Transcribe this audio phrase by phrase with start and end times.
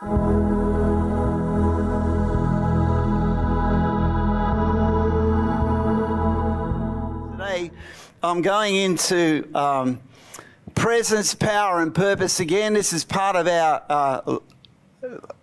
[0.00, 0.12] Today,
[8.22, 9.98] I'm going into um,
[10.76, 12.74] presence, power, and purpose again.
[12.74, 14.38] This is part of our uh,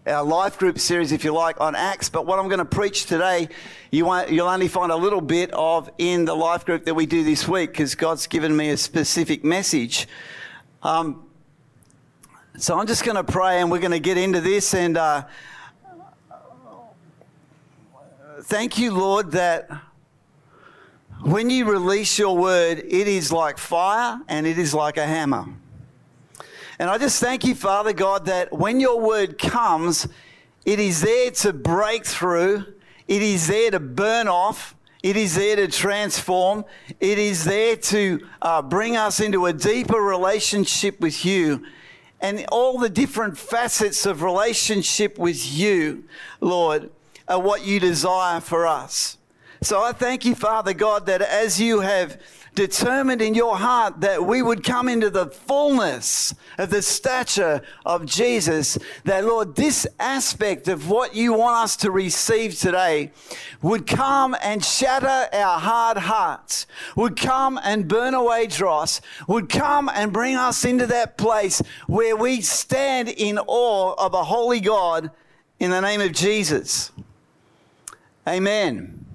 [0.07, 2.07] our life group series, if you like, on Acts.
[2.07, 3.49] But what I'm going to preach today,
[3.91, 7.05] you won't, you'll only find a little bit of in the life group that we
[7.05, 10.07] do this week because God's given me a specific message.
[10.81, 11.24] Um,
[12.57, 14.73] so I'm just going to pray and we're going to get into this.
[14.73, 15.25] And uh,
[18.43, 19.69] thank you, Lord, that
[21.21, 25.45] when you release your word, it is like fire and it is like a hammer.
[26.79, 30.07] And I just thank you, Father God, that when your word comes,
[30.65, 32.65] it is there to break through,
[33.07, 36.63] it is there to burn off, it is there to transform,
[36.99, 41.65] it is there to uh, bring us into a deeper relationship with you.
[42.25, 46.05] And all the different facets of relationship with you,
[46.41, 46.89] Lord,
[47.27, 49.19] are what you desire for us.
[49.61, 52.19] So I thank you, Father God, that as you have
[52.55, 58.05] determined in your heart that we would come into the fullness of the stature of
[58.05, 63.11] Jesus, that Lord, this aspect of what you want us to receive today
[63.61, 66.65] would come and shatter our hard hearts,
[66.95, 72.15] would come and burn away dross, would come and bring us into that place where
[72.15, 75.11] we stand in awe of a holy God
[75.59, 76.91] in the name of Jesus.
[78.27, 79.05] Amen.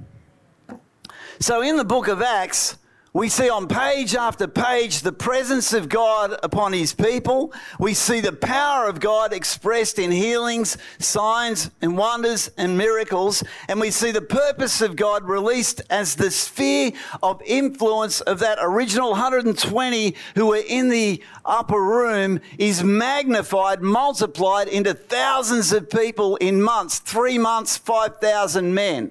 [1.41, 2.77] So in the book of Acts,
[3.12, 7.52] we see on page after page the presence of God upon his people.
[7.80, 13.42] We see the power of God expressed in healings, signs, and wonders and miracles.
[13.67, 18.58] And we see the purpose of God released as the sphere of influence of that
[18.61, 26.36] original 120 who were in the upper room is magnified, multiplied into thousands of people
[26.36, 29.11] in months, three months, 5,000 men.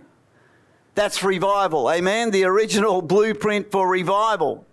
[1.00, 1.90] That's revival.
[1.90, 2.32] Amen.
[2.32, 4.66] The original blueprint for revival.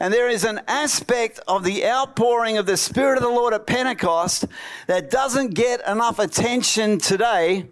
[0.00, 3.68] And there is an aspect of the outpouring of the Spirit of the Lord at
[3.68, 4.46] Pentecost
[4.88, 7.68] that doesn't get enough attention today.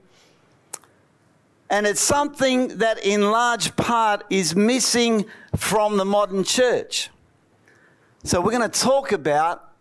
[1.68, 5.24] And it's something that, in large part, is missing
[5.56, 7.10] from the modern church.
[8.22, 9.72] So, we're going to talk about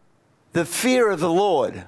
[0.53, 1.83] the fear of the Lord.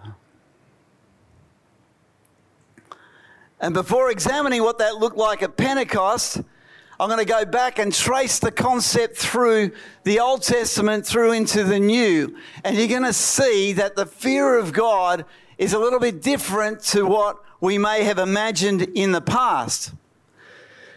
[3.60, 6.42] And before examining what that looked like at Pentecost,
[6.98, 9.72] I'm going to go back and trace the concept through
[10.04, 12.38] the Old Testament through into the New.
[12.64, 15.26] And you're going to see that the fear of God
[15.58, 19.94] is a little bit different to what we may have imagined in the past.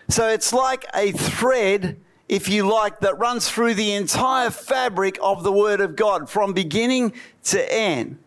[0.09, 5.43] So it's like a thread, if you like, that runs through the entire fabric of
[5.43, 7.13] the Word of God from beginning
[7.45, 8.19] to end.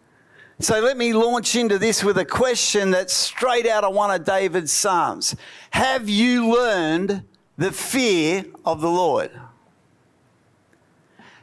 [0.60, 4.24] So let me launch into this with a question that's straight out of one of
[4.24, 5.36] David's Psalms.
[5.72, 7.24] Have you learned
[7.58, 9.32] the fear of the Lord?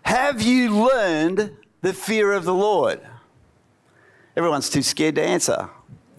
[0.03, 3.01] Have you learned the fear of the Lord?
[4.35, 5.69] Everyone's too scared to answer.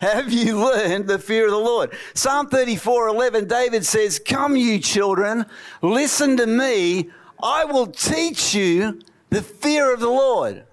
[0.00, 1.92] Have you learned the fear of the Lord?
[2.14, 5.46] Psalm 34 11, David says, Come, you children,
[5.82, 7.10] listen to me.
[7.40, 9.00] I will teach you
[9.30, 10.64] the fear of the Lord.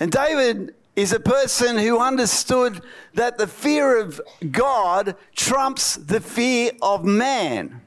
[0.00, 2.82] And David is a person who understood
[3.14, 7.82] that the fear of God trumps the fear of man.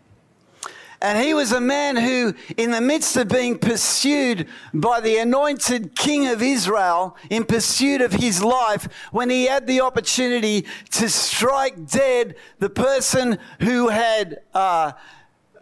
[1.01, 5.97] And he was a man who, in the midst of being pursued by the anointed
[5.97, 11.88] king of Israel, in pursuit of his life, when he had the opportunity to strike
[11.88, 14.94] dead the person who had uh,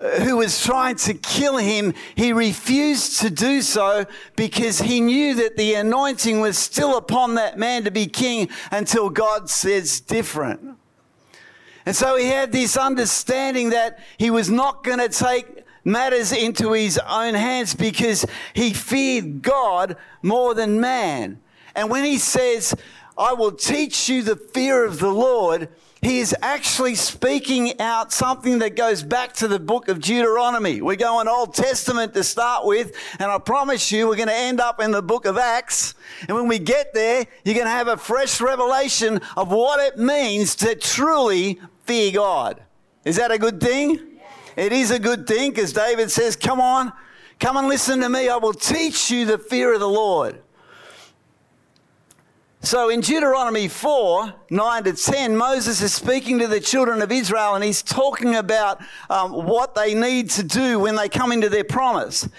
[0.02, 5.36] Uh, who was trying to kill him, he refused to do so because he knew
[5.36, 10.78] that the anointing was still upon that man to be king until God says different.
[11.86, 16.74] And so he had this understanding that he was not going to take matters into
[16.74, 21.40] his own hands because he feared God more than man.
[21.76, 22.76] And when he says,
[23.18, 25.70] I will teach you the fear of the Lord,
[26.02, 30.82] he is actually speaking out something that goes back to the book of Deuteronomy.
[30.82, 34.60] We're going Old Testament to start with, and I promise you we're going to end
[34.60, 35.94] up in the book of Acts.
[36.28, 40.00] And when we get there, you're going to have a fresh revelation of what it
[40.00, 42.64] means to truly fear God.
[43.06, 44.00] Is that a good thing?
[44.56, 46.92] It is a good thing because David says, Come on,
[47.40, 48.28] come and listen to me.
[48.28, 50.42] I will teach you the fear of the Lord.
[52.64, 57.56] So in Deuteronomy 4 9 to 10, Moses is speaking to the children of Israel
[57.56, 58.80] and he's talking about
[59.10, 62.30] um, what they need to do when they come into their promise.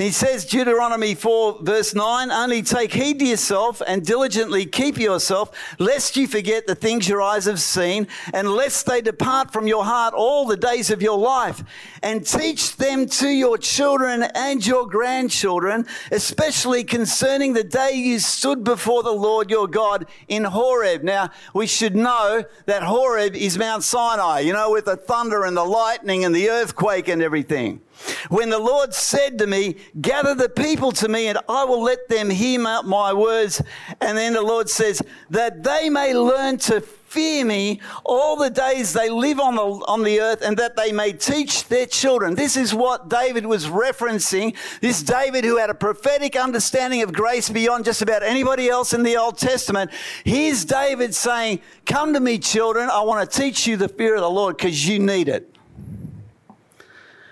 [0.00, 5.50] He says, Deuteronomy 4, verse 9, only take heed to yourself and diligently keep yourself,
[5.78, 9.84] lest you forget the things your eyes have seen, and lest they depart from your
[9.84, 11.62] heart all the days of your life.
[12.02, 18.64] And teach them to your children and your grandchildren, especially concerning the day you stood
[18.64, 21.02] before the Lord your God in Horeb.
[21.02, 25.54] Now, we should know that Horeb is Mount Sinai, you know, with the thunder and
[25.54, 27.82] the lightning and the earthquake and everything.
[28.28, 32.08] When the Lord said to me, Gather the people to me, and I will let
[32.08, 33.62] them hear my words.
[34.00, 36.80] And then the Lord says, That they may learn to
[37.10, 40.92] fear me all the days they live on the, on the earth, and that they
[40.92, 42.36] may teach their children.
[42.36, 44.56] This is what David was referencing.
[44.80, 49.02] This David, who had a prophetic understanding of grace beyond just about anybody else in
[49.02, 49.90] the Old Testament.
[50.24, 52.88] Here's David saying, Come to me, children.
[52.88, 55.56] I want to teach you the fear of the Lord because you need it.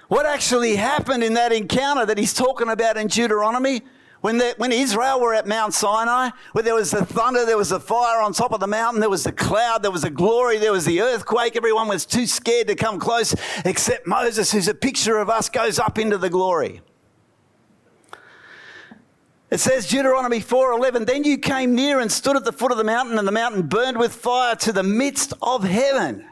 [0.09, 3.83] What actually happened in that encounter that he's talking about in Deuteronomy?
[4.21, 7.69] When, the, when Israel were at Mount Sinai, where there was the thunder, there was
[7.69, 10.59] the fire on top of the mountain, there was the cloud, there was the glory,
[10.59, 11.55] there was the earthquake.
[11.55, 13.35] Everyone was too scared to come close,
[13.65, 16.81] except Moses, who's a picture of us, goes up into the glory.
[19.51, 22.85] It says Deuteronomy 4:11, then you came near and stood at the foot of the
[22.85, 26.27] mountain, and the mountain burned with fire to the midst of heaven.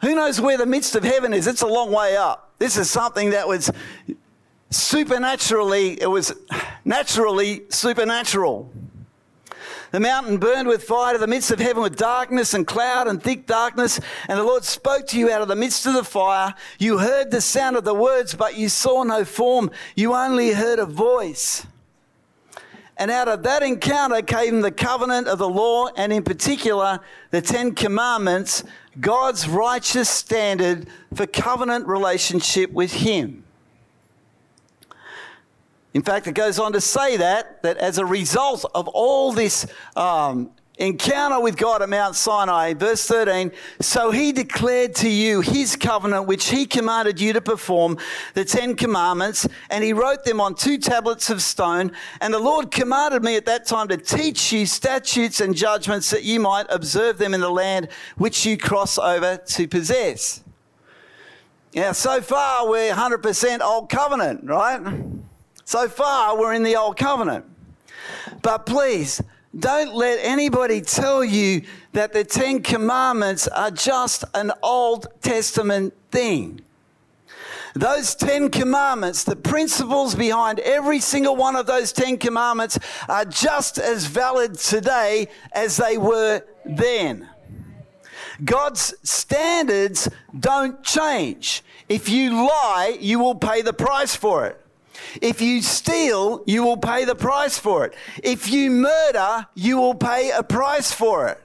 [0.00, 1.46] Who knows where the midst of heaven is?
[1.46, 2.52] It's a long way up.
[2.58, 3.70] This is something that was
[4.70, 6.32] supernaturally, it was
[6.84, 8.70] naturally supernatural.
[9.90, 13.22] The mountain burned with fire to the midst of heaven with darkness and cloud and
[13.22, 13.98] thick darkness.
[14.28, 16.54] And the Lord spoke to you out of the midst of the fire.
[16.78, 19.70] You heard the sound of the words, but you saw no form.
[19.96, 21.66] You only heard a voice.
[22.98, 27.00] And out of that encounter came the covenant of the law, and in particular,
[27.30, 28.64] the Ten Commandments,
[29.00, 33.44] God's righteous standard for covenant relationship with Him.
[35.94, 39.66] In fact, it goes on to say that, that as a result of all this
[39.96, 45.76] um, encounter with God at Mount Sinai, verse 13, so he declared to you his
[45.76, 47.98] covenant, which he commanded you to perform,
[48.34, 51.92] the Ten Commandments, and he wrote them on two tablets of stone.
[52.20, 56.22] And the Lord commanded me at that time to teach you statutes and judgments that
[56.22, 60.42] you might observe them in the land which you cross over to possess.
[61.74, 64.80] Now, so far, we're 100% Old Covenant, right?
[65.64, 67.44] So far, we're in the Old Covenant.
[68.42, 69.20] But please,
[69.58, 71.62] don't let anybody tell you
[71.92, 76.60] that the Ten Commandments are just an Old Testament thing.
[77.74, 82.78] Those Ten Commandments, the principles behind every single one of those Ten Commandments
[83.08, 87.28] are just as valid today as they were then.
[88.44, 90.08] God's standards
[90.38, 91.62] don't change.
[91.88, 94.57] If you lie, you will pay the price for it.
[95.20, 97.94] If you steal, you will pay the price for it.
[98.22, 101.40] If you murder, you will pay a price for it.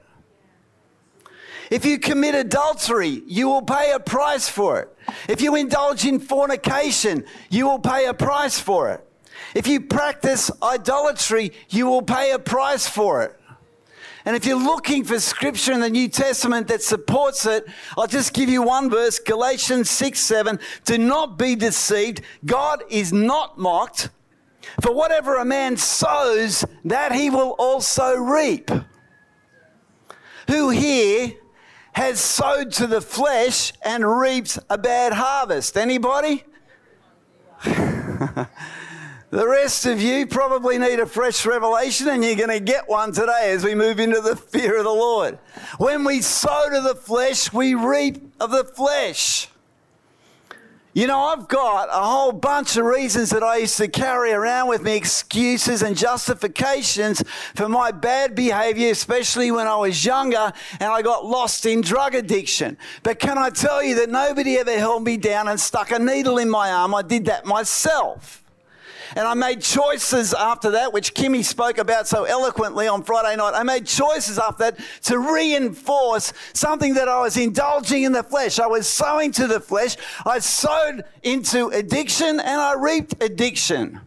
[1.71, 4.97] If you commit adultery, you will pay a price for it.
[5.27, 9.07] If you indulge in fornication, you will pay a price for it.
[9.55, 13.39] If you practice idolatry, you will pay a price for it.
[14.25, 17.65] And if you're looking for scripture in the New Testament that supports it,
[17.97, 20.59] I'll just give you one verse Galatians 6 7.
[20.85, 22.21] Do not be deceived.
[22.45, 24.09] God is not mocked.
[24.81, 28.71] For whatever a man sows, that he will also reap.
[30.49, 31.33] Who here
[31.93, 35.77] has sowed to the flesh and reaps a bad harvest?
[35.77, 36.45] Anybody?
[39.33, 43.11] The rest of you probably need a fresh revelation, and you're going to get one
[43.11, 45.39] today as we move into the fear of the Lord.
[45.79, 49.47] When we sow to the flesh, we reap of the flesh.
[50.93, 54.67] You know, I've got a whole bunch of reasons that I used to carry around
[54.67, 57.23] with me, excuses and justifications
[57.55, 62.13] for my bad behavior, especially when I was younger and I got lost in drug
[62.13, 62.77] addiction.
[63.01, 66.37] But can I tell you that nobody ever held me down and stuck a needle
[66.37, 66.93] in my arm?
[66.93, 68.42] I did that myself.
[69.15, 73.53] And I made choices after that, which Kimmy spoke about so eloquently on Friday night.
[73.53, 78.59] I made choices after that to reinforce something that I was indulging in the flesh.
[78.59, 79.97] I was sowing to the flesh.
[80.25, 84.01] I sowed into addiction and I reaped addiction.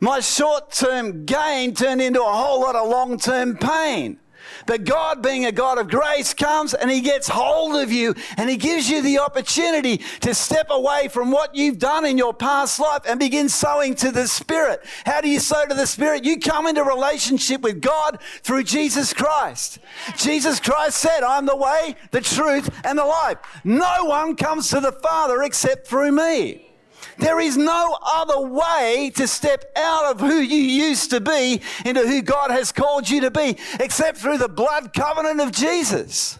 [0.00, 4.18] My short term gain turned into a whole lot of long term pain.
[4.66, 8.48] But God, being a God of grace, comes and He gets hold of you and
[8.48, 12.80] He gives you the opportunity to step away from what you've done in your past
[12.80, 14.84] life and begin sowing to the Spirit.
[15.04, 16.24] How do you sow to the Spirit?
[16.24, 19.78] You come into relationship with God through Jesus Christ.
[20.16, 23.38] Jesus Christ said, I'm the way, the truth, and the life.
[23.64, 26.73] No one comes to the Father except through me.
[27.18, 32.06] There is no other way to step out of who you used to be into
[32.06, 36.38] who God has called you to be except through the blood covenant of Jesus.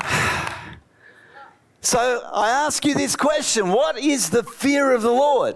[1.80, 5.54] So I ask you this question What is the fear of the Lord?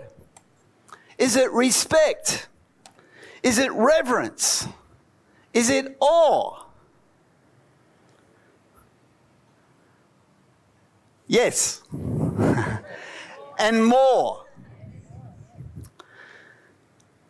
[1.17, 2.49] Is it respect?
[3.43, 4.69] Is it reverence?
[5.55, 6.65] Is it awe?
[11.27, 11.83] Yes.
[13.59, 14.45] And more.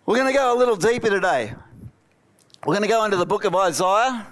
[0.07, 1.55] We're going to go a little deeper today.
[2.65, 4.27] We're going to go into the book of Isaiah,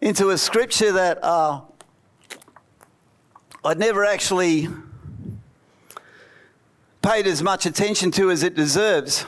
[0.00, 1.60] into a scripture that uh,
[3.64, 4.68] I'd never actually
[7.02, 9.24] paid as much attention to as it deserves.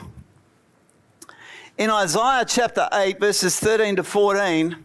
[1.77, 4.75] In Isaiah chapter 8, verses 13 to 14,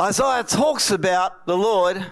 [0.00, 2.06] Isaiah talks about the Lord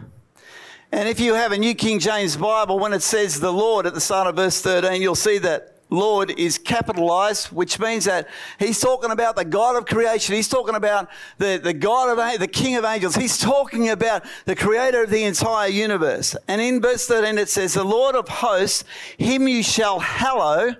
[0.90, 3.94] and if you have a New King James Bible, when it says the Lord at
[3.94, 8.28] the start of verse 13, you'll see that Lord is capitalized, which means that
[8.58, 10.34] he's talking about the God of creation.
[10.34, 13.16] He's talking about the, the God of the King of angels.
[13.16, 16.36] He's talking about the creator of the entire universe.
[16.46, 18.84] And in verse 13, it says, The Lord of hosts,
[19.18, 20.74] him you shall hallow.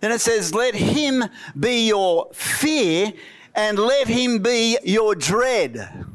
[0.00, 1.24] Then it says, Let him
[1.58, 3.12] be your fear
[3.54, 6.06] and let him be your dread.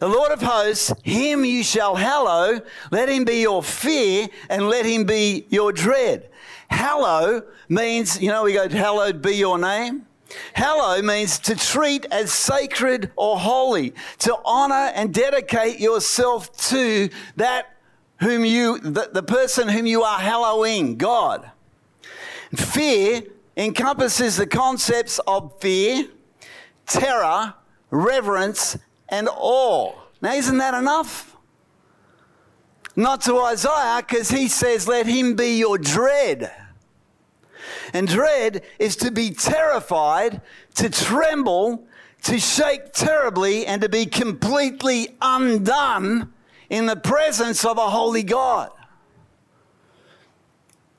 [0.00, 2.62] The Lord of hosts, him you shall hallow.
[2.90, 6.30] Let him be your fear and let him be your dread.
[6.70, 10.06] Hallow means, you know, we go, hallowed be your name.
[10.54, 17.76] Hallow means to treat as sacred or holy, to honor and dedicate yourself to that
[18.20, 21.50] whom you, the, the person whom you are hallowing, God.
[22.54, 26.06] Fear encompasses the concepts of fear,
[26.86, 27.52] terror,
[27.90, 28.78] reverence,
[29.10, 29.92] and awe.
[30.22, 31.36] Now, isn't that enough?
[32.96, 36.52] Not to Isaiah, because he says, Let him be your dread.
[37.92, 40.40] And dread is to be terrified,
[40.76, 41.86] to tremble,
[42.22, 46.32] to shake terribly, and to be completely undone
[46.68, 48.70] in the presence of a holy God.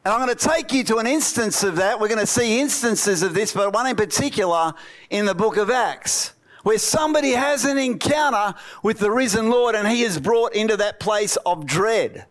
[0.03, 2.00] And I'm going to take you to an instance of that.
[2.00, 4.74] We're going to see instances of this, but one in particular
[5.12, 9.88] in the book of Acts where somebody has an encounter with the risen Lord and
[9.88, 12.25] he is brought into that place of dread.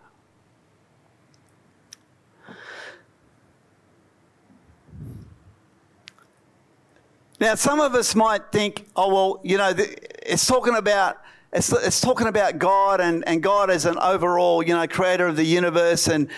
[7.40, 11.18] Now, some of us might think, oh, well, you know, it's talking about.
[11.52, 15.34] It's, it's talking about God and, and God as an overall, you know, creator of
[15.34, 16.06] the universe.
[16.06, 16.28] And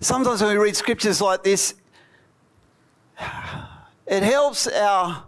[0.00, 1.74] sometimes when we read scriptures like this,
[4.06, 5.24] it helps our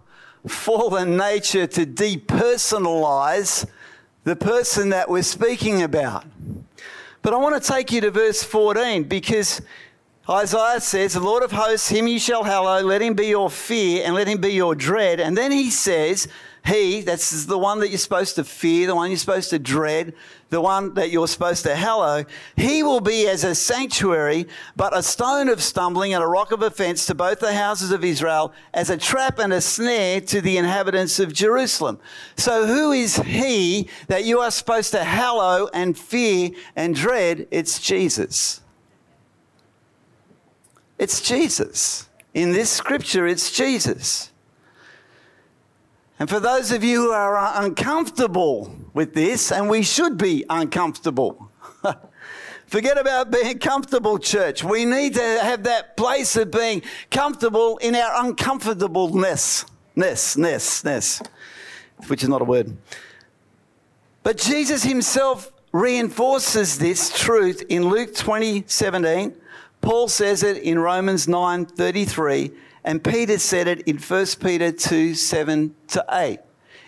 [0.47, 3.67] fallen nature to depersonalize
[4.25, 6.25] the person that we're speaking about.
[7.23, 9.61] But I want to take you to verse 14 because
[10.29, 14.05] Isaiah says, The Lord of hosts, him you shall hallow, let him be your fear
[14.05, 15.21] and let him be your dread.
[15.21, 16.29] And then he says,
[16.71, 20.15] he, that's the one that you're supposed to fear, the one you're supposed to dread,
[20.49, 22.25] the one that you're supposed to hallow,
[22.57, 24.47] he will be as a sanctuary,
[24.77, 28.05] but a stone of stumbling and a rock of offense to both the houses of
[28.05, 31.99] Israel, as a trap and a snare to the inhabitants of Jerusalem.
[32.37, 37.49] So, who is he that you are supposed to hallow and fear and dread?
[37.51, 38.61] It's Jesus.
[40.99, 42.09] It's Jesus.
[42.35, 44.30] In this scripture, it's Jesus.
[46.21, 51.51] And for those of you who are uncomfortable with this, and we should be uncomfortable,
[52.67, 54.63] forget about being comfortable, church.
[54.63, 59.65] We need to have that place of being comfortable in our uncomfortableness.
[59.97, 61.23] Ness, ness, ness,
[62.09, 62.77] which is not a word.
[64.23, 69.35] But Jesus himself reinforces this truth in Luke 20 17.
[69.81, 72.51] Paul says it in Romans 9 33
[72.85, 76.41] and Peter said it in 1 Peter 2 7 to 8.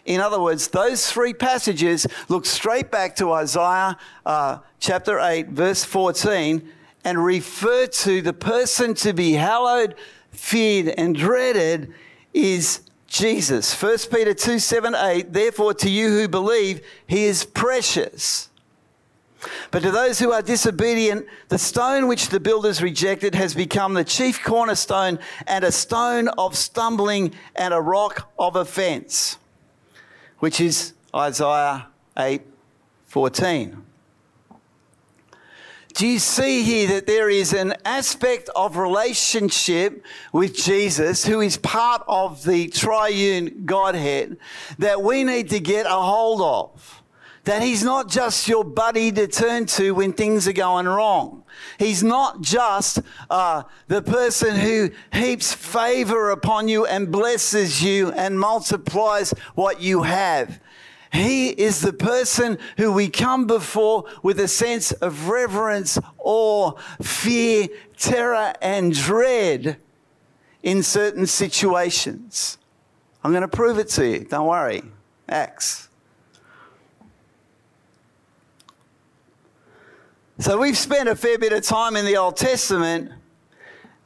[0.05, 3.97] In other words, those three passages look straight back to Isaiah
[4.27, 6.69] uh, chapter 8, verse 14,
[7.05, 9.95] and refer to the person to be hallowed,
[10.31, 11.93] feared, and dreaded
[12.35, 13.81] is Jesus.
[13.81, 18.49] 1 Peter 2 7 8, therefore to you who believe, he is precious.
[19.71, 24.05] But to those who are disobedient, the stone which the builders rejected has become the
[24.05, 29.39] chief cornerstone and a stone of stumbling and a rock of offense,
[30.39, 32.43] which is Isaiah 8
[33.07, 33.83] 14.
[35.95, 41.59] Do you see here that there is an aspect of relationship with Jesus, who is
[41.59, 44.39] part of the triune Godhead,
[44.79, 47.02] that we need to get a hold of?
[47.45, 51.43] That he's not just your buddy to turn to when things are going wrong.
[51.79, 58.39] He's not just uh, the person who heaps favor upon you and blesses you and
[58.39, 60.61] multiplies what you have.
[61.13, 66.73] He is the person who we come before with a sense of reverence, awe,
[67.03, 67.69] fear,
[67.99, 69.77] terror, and dread
[70.63, 72.57] in certain situations.
[73.23, 74.21] I'm going to prove it to you.
[74.21, 74.83] Don't worry.
[75.29, 75.89] Acts.
[80.43, 83.13] So we've spent a fair bit of time in the Old Testament,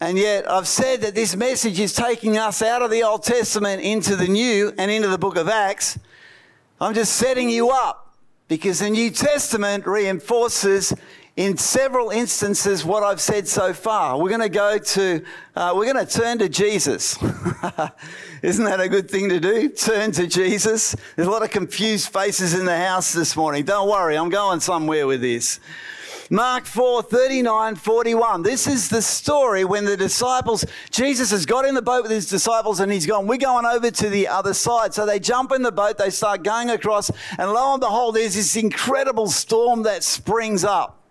[0.00, 3.80] and yet I've said that this message is taking us out of the Old Testament
[3.80, 5.98] into the New and into the book of Acts.
[6.78, 8.14] I'm just setting you up
[8.48, 10.92] because the New Testament reinforces
[11.36, 14.18] in several instances what I've said so far.
[14.18, 15.24] We're going to go to,
[15.54, 17.16] uh, we're going to turn to Jesus.
[18.42, 19.70] Isn't that a good thing to do?
[19.70, 20.94] Turn to Jesus.
[21.14, 23.64] There's a lot of confused faces in the house this morning.
[23.64, 25.60] Don't worry, I'm going somewhere with this.
[26.30, 28.42] Mark 4 39, 41.
[28.42, 32.28] This is the story when the disciples, Jesus has got in the boat with his
[32.28, 34.92] disciples and he's gone, We're going over to the other side.
[34.92, 38.35] So they jump in the boat, they start going across, and lo and behold, there's
[38.35, 41.05] this incredible storm that springs up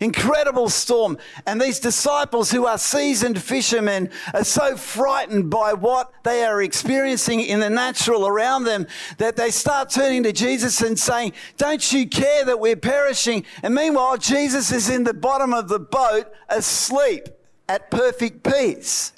[0.00, 1.18] incredible storm.
[1.46, 7.40] And these disciples, who are seasoned fishermen, are so frightened by what they are experiencing
[7.40, 8.86] in the natural around them
[9.18, 13.44] that they start turning to Jesus and saying, Don't you care that we're perishing?
[13.62, 17.28] And meanwhile, Jesus is in the bottom of the boat asleep
[17.68, 19.12] at perfect peace.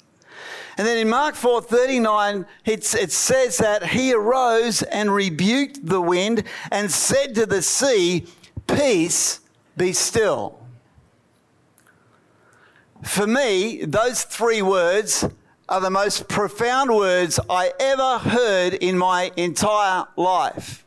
[0.77, 6.43] And then in Mark 4:39, it, it says that he arose and rebuked the wind
[6.71, 8.25] and said to the sea,
[8.65, 9.39] Peace,
[9.77, 10.62] be still.
[13.03, 15.25] For me, those three words
[15.67, 20.82] are the most profound words I ever heard in my entire life.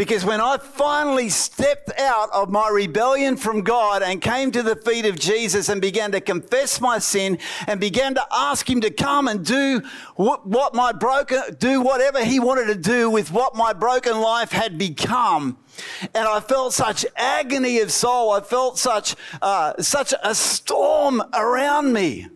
[0.00, 4.74] Because when I finally stepped out of my rebellion from God and came to the
[4.74, 8.90] feet of Jesus and began to confess my sin and began to ask Him to
[8.90, 9.82] come and do
[10.16, 14.78] what my broken, do whatever He wanted to do with what my broken life had
[14.78, 15.58] become.
[16.14, 18.30] And I felt such agony of soul.
[18.30, 22.26] I felt such, uh, such a storm around me.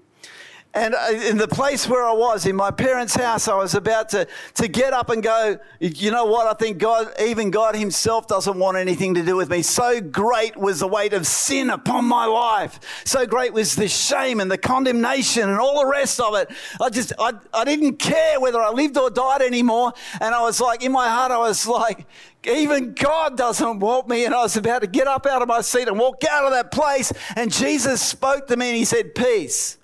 [0.74, 4.26] And in the place where I was, in my parents' house, I was about to,
[4.54, 6.48] to get up and go, you know what?
[6.48, 9.62] I think God, even God Himself doesn't want anything to do with me.
[9.62, 12.80] So great was the weight of sin upon my life.
[13.04, 16.50] So great was the shame and the condemnation and all the rest of it.
[16.80, 19.92] I just, I, I didn't care whether I lived or died anymore.
[20.20, 22.04] And I was like, in my heart, I was like,
[22.44, 24.24] even God doesn't want me.
[24.24, 26.50] And I was about to get up out of my seat and walk out of
[26.50, 27.12] that place.
[27.36, 29.78] And Jesus spoke to me and He said, Peace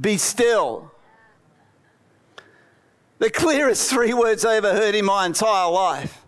[0.00, 0.92] be still.
[3.18, 6.22] The clearest three words I ever heard in my entire life.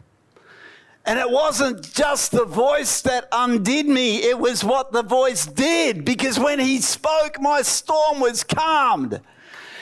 [1.05, 6.05] And it wasn't just the voice that undid me, it was what the voice did.
[6.05, 9.21] Because when he spoke, my storm was calmed.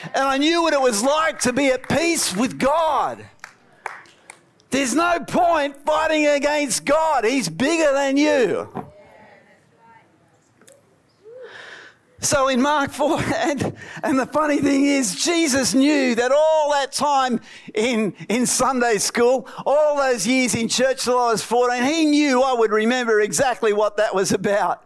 [0.03, 3.25] And I knew what it was like to be at peace with God.
[4.69, 8.87] There's no point fighting against God, He's bigger than you.
[12.19, 16.91] So in Mark 4, and, and the funny thing is, Jesus knew that all that
[16.91, 17.39] time
[17.73, 22.41] in, in Sunday school, all those years in church till I was 14, he knew
[22.41, 24.83] I would remember exactly what that was about.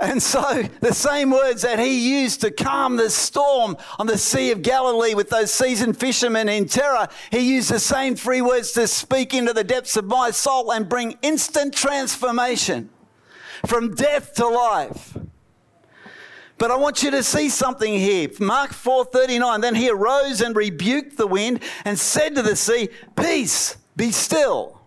[0.00, 4.50] And so the same words that he used to calm the storm on the Sea
[4.50, 8.86] of Galilee with those seasoned fishermen in terror, he used the same three words to
[8.86, 12.88] speak into the depths of my soul and bring instant transformation
[13.66, 15.18] from death to life.
[16.60, 18.28] But I want you to see something here.
[18.38, 19.62] Mark 4:39.
[19.62, 24.78] Then he arose and rebuked the wind and said to the sea, "Peace, be still."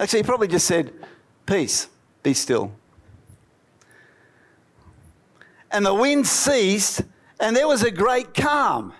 [0.00, 0.92] Actually, he probably just said,
[1.46, 1.86] "Peace,
[2.24, 2.72] be still."
[5.70, 7.02] And the wind ceased,
[7.38, 8.92] and there was a great calm.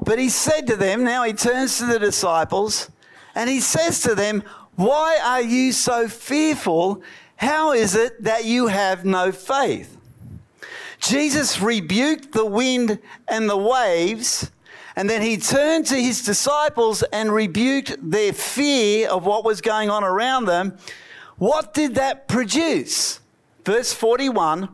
[0.00, 2.90] But he said to them, now he turns to the disciples,
[3.36, 4.42] and he says to them,
[4.74, 7.00] Why are you so fearful?
[7.36, 9.95] How is it that you have no faith?
[10.98, 14.50] Jesus rebuked the wind and the waves,
[14.96, 19.90] and then he turned to his disciples and rebuked their fear of what was going
[19.90, 20.76] on around them.
[21.36, 23.20] what did that produce?
[23.64, 24.68] Verse 41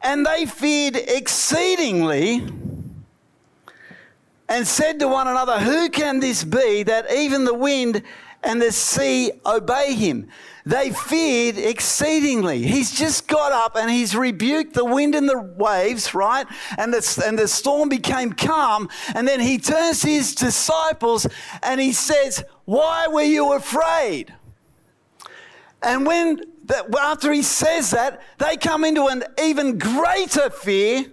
[0.00, 2.46] And they feared exceedingly
[4.48, 8.02] and said to one another, Who can this be that even the wind
[8.42, 10.28] and the sea obey him?
[10.66, 12.62] They feared exceedingly.
[12.62, 16.46] He's just got up and he's rebuked the wind and the waves, right?
[16.76, 18.88] And the, and the storm became calm.
[19.14, 21.26] And then he turns to his disciples
[21.62, 24.34] and he says, Why were you afraid?
[25.82, 31.06] And when that, after he says that, they come into an even greater fear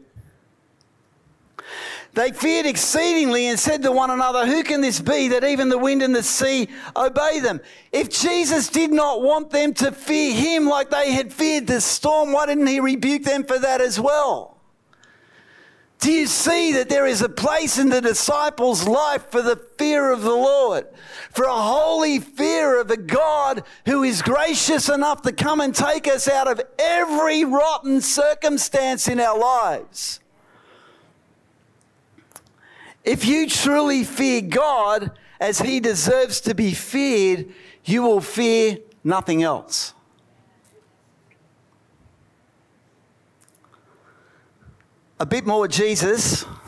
[2.18, 5.78] they feared exceedingly and said to one another, Who can this be that even the
[5.78, 7.62] wind and the sea obey them?
[7.92, 12.32] If Jesus did not want them to fear him like they had feared the storm,
[12.32, 14.58] why didn't he rebuke them for that as well?
[16.00, 20.12] Do you see that there is a place in the disciples' life for the fear
[20.12, 20.88] of the Lord,
[21.32, 26.08] for a holy fear of a God who is gracious enough to come and take
[26.08, 30.20] us out of every rotten circumstance in our lives?
[33.08, 37.54] If you truly fear God as he deserves to be feared,
[37.86, 39.94] you will fear nothing else.
[45.22, 46.44] A bit more Jesus,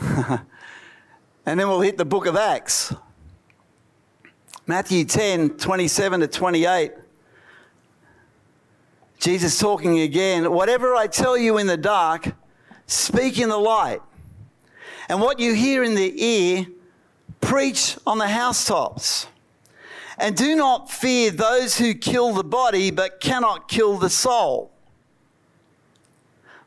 [1.44, 2.94] and then we'll hit the book of Acts.
[4.66, 6.92] Matthew 10 27 to 28.
[9.18, 10.50] Jesus talking again.
[10.50, 12.32] Whatever I tell you in the dark,
[12.86, 14.00] speak in the light
[15.10, 16.66] and what you hear in the ear,
[17.40, 19.26] preach on the housetops.
[20.16, 24.70] And do not fear those who kill the body but cannot kill the soul.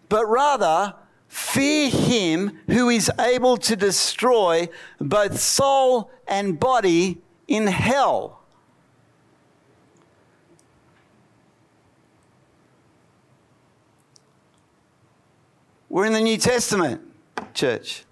[0.09, 0.93] But rather,
[1.29, 4.67] fear him who is able to destroy
[4.99, 8.41] both soul and body in hell.
[15.87, 17.01] We're in the New Testament,
[17.53, 18.02] church.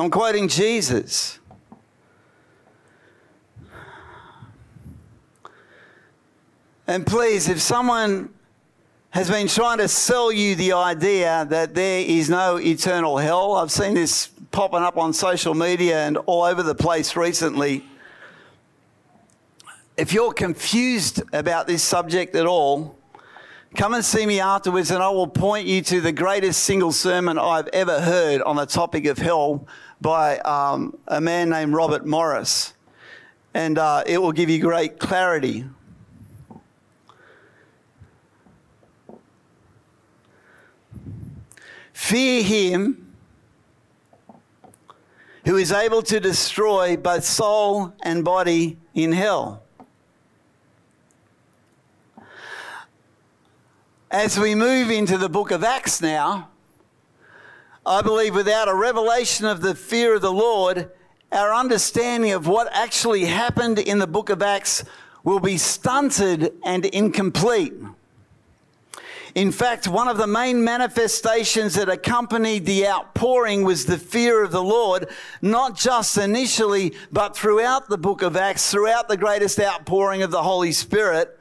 [0.00, 1.38] I'm quoting Jesus.
[6.86, 8.30] And please, if someone
[9.10, 13.70] has been trying to sell you the idea that there is no eternal hell, I've
[13.70, 17.84] seen this popping up on social media and all over the place recently.
[19.98, 22.96] If you're confused about this subject at all,
[23.76, 27.38] Come and see me afterwards, and I will point you to the greatest single sermon
[27.38, 29.64] I've ever heard on the topic of hell
[30.00, 32.74] by um, a man named Robert Morris.
[33.52, 35.64] And uh, it will give you great clarity.
[41.92, 43.14] Fear him
[45.44, 49.62] who is able to destroy both soul and body in hell.
[54.10, 56.48] As we move into the book of Acts now,
[57.86, 60.90] I believe without a revelation of the fear of the Lord,
[61.32, 64.84] our understanding of what actually happened in the book of Acts
[65.24, 67.72] will be stunted and incomplete.
[69.34, 74.50] In fact, one of the main manifestations that accompanied the outpouring was the fear of
[74.50, 75.08] the Lord,
[75.40, 80.42] not just initially, but throughout the book of Acts, throughout the greatest outpouring of the
[80.42, 81.38] Holy Spirit.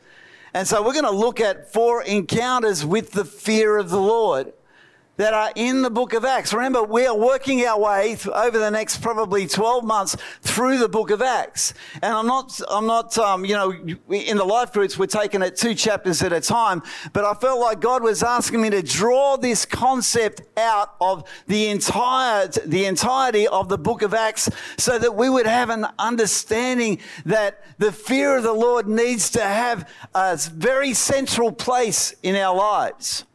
[0.53, 4.53] And so we're going to look at four encounters with the fear of the Lord
[5.19, 6.53] that are in the book of Acts.
[6.53, 10.87] Remember, we are working our way th- over the next probably 12 months through the
[10.87, 11.73] book of Acts.
[11.95, 13.73] And I'm not, I'm not, um, you know,
[14.09, 17.59] in the life groups, we're taking it two chapters at a time, but I felt
[17.59, 23.45] like God was asking me to draw this concept out of the entire, the entirety
[23.45, 28.37] of the book of Acts so that we would have an understanding that the fear
[28.37, 33.25] of the Lord needs to have a very central place in our lives.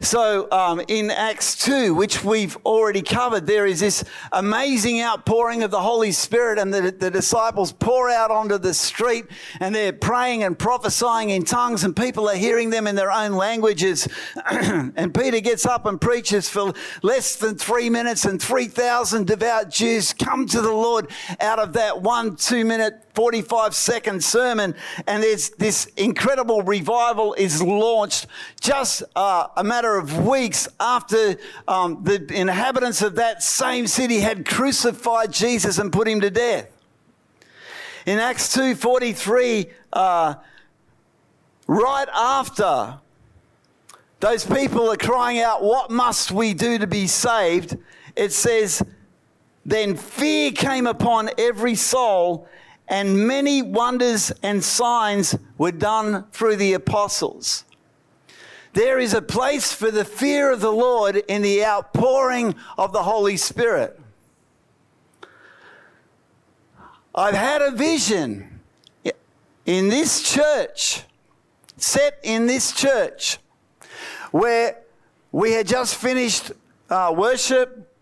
[0.00, 5.70] So um, in Acts 2, which we've already covered, there is this amazing outpouring of
[5.70, 9.26] the Holy Spirit, and the, the disciples pour out onto the street
[9.60, 13.32] and they're praying and prophesying in tongues, and people are hearing them in their own
[13.32, 14.08] languages.
[14.50, 20.12] and Peter gets up and preaches for less than three minutes, and 3,000 devout Jews
[20.12, 24.74] come to the Lord out of that one two minute 45 second sermon,
[25.06, 28.26] and there's this incredible revival is launched
[28.60, 31.36] just uh, a matter of weeks after
[31.68, 36.66] um, the inhabitants of that same city had crucified Jesus and put him to death.
[38.04, 40.34] In Acts 2:43, uh,
[41.68, 42.98] right after
[44.18, 47.78] those people are crying out, "What must we do to be saved?"
[48.16, 48.82] It says,
[49.64, 52.48] "Then fear came upon every soul."
[52.88, 57.64] And many wonders and signs were done through the apostles.
[58.74, 63.04] There is a place for the fear of the Lord in the outpouring of the
[63.04, 64.00] Holy Spirit.
[67.14, 68.60] I've had a vision
[69.64, 71.02] in this church,
[71.76, 73.38] set in this church,
[74.32, 74.80] where
[75.30, 76.50] we had just finished
[76.90, 77.93] uh, worship.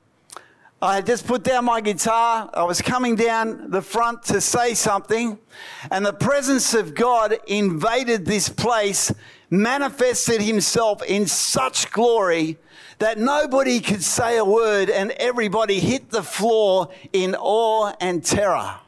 [0.83, 2.51] I had just put down my guitar.
[2.53, 5.39] I was coming down the front to say something,
[5.93, 9.13] and the presence of God invaded this place,
[9.49, 12.59] manifested himself in such glory
[12.99, 18.82] that nobody could say a word, and everybody hit the floor in awe and terror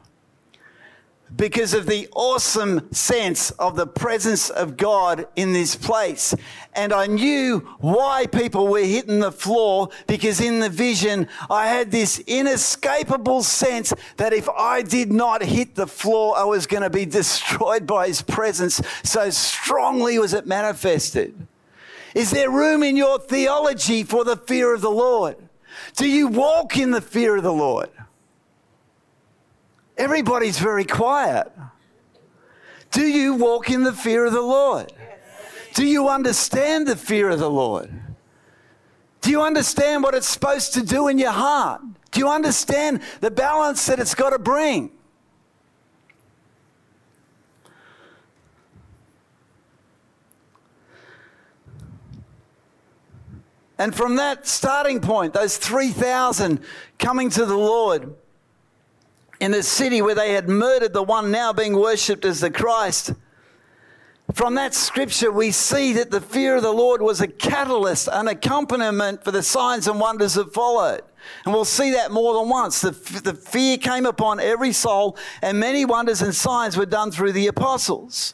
[1.35, 6.33] because of the awesome sense of the presence of God in this place.
[6.73, 11.91] And I knew why people were hitting the floor because in the vision, I had
[11.91, 16.89] this inescapable sense that if I did not hit the floor, I was going to
[16.89, 18.81] be destroyed by his presence.
[19.03, 21.47] So strongly was it manifested.
[22.13, 25.35] Is there room in your theology for the fear of the Lord?
[25.97, 27.89] Do you walk in the fear of the Lord?
[29.97, 31.51] Everybody's very quiet.
[32.91, 34.91] Do you walk in the fear of the Lord?
[35.73, 37.91] Do you understand the fear of the Lord?
[39.21, 41.81] Do you understand what it's supposed to do in your heart?
[42.11, 44.91] Do you understand the balance that it's got to bring?
[53.77, 56.61] And from that starting point, those 3,000
[56.97, 58.15] coming to the Lord,
[59.39, 63.13] in the city where they had murdered the one now being worshipped as the Christ.
[64.33, 68.27] From that scripture, we see that the fear of the Lord was a catalyst, an
[68.27, 71.01] accompaniment for the signs and wonders that followed.
[71.45, 72.81] And we'll see that more than once.
[72.81, 77.33] The, the fear came upon every soul, and many wonders and signs were done through
[77.33, 78.33] the apostles.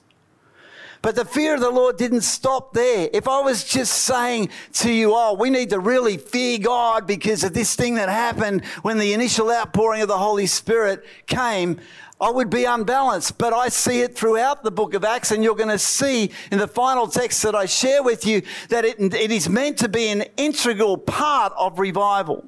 [1.02, 3.10] But the fear of the Lord didn't stop there.
[3.12, 7.44] If I was just saying to you, oh, we need to really fear God because
[7.44, 11.80] of this thing that happened when the initial outpouring of the Holy Spirit came,
[12.20, 13.40] I would be unbalanced.
[13.40, 16.60] But I see it throughout the book of Acts, and you're going to see in
[16.60, 20.08] the final text that I share with you that it, it is meant to be
[20.10, 22.46] an integral part of revival.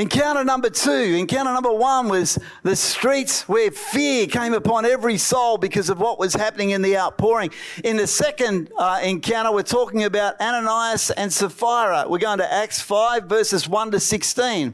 [0.00, 5.58] Encounter number two, encounter number one was the streets where fear came upon every soul
[5.58, 7.50] because of what was happening in the outpouring.
[7.84, 12.06] In the second uh, encounter, we're talking about Ananias and Sapphira.
[12.08, 14.72] We're going to Acts 5, verses 1 to 16.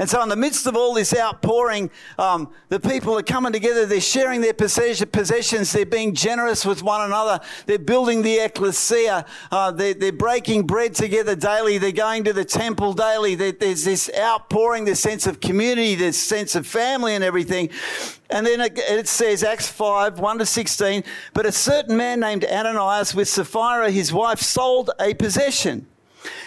[0.00, 3.86] And so, in the midst of all this outpouring, um, the people are coming together,
[3.86, 9.70] they're sharing their possessions, they're being generous with one another, they're building the ecclesia, uh,
[9.70, 14.63] they're, they're, breaking bread together daily, they're going to the temple daily, there's this outpouring
[14.64, 17.70] outpouring, this sense of community, this sense of family and everything.
[18.30, 23.14] And then it says, Acts 5, 1 to 16, but a certain man named Ananias
[23.14, 25.86] with Sapphira, his wife, sold a possession.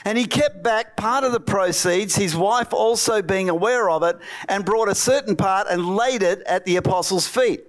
[0.05, 4.17] And he kept back part of the proceeds, his wife also being aware of it,
[4.49, 7.61] and brought a certain part and laid it at the apostles' feet.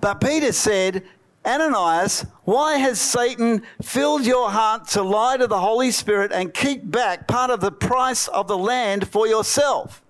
[0.00, 1.04] But Peter said,
[1.44, 6.88] Ananias, why has Satan filled your heart to lie to the Holy Spirit and keep
[6.88, 10.02] back part of the price of the land for yourself?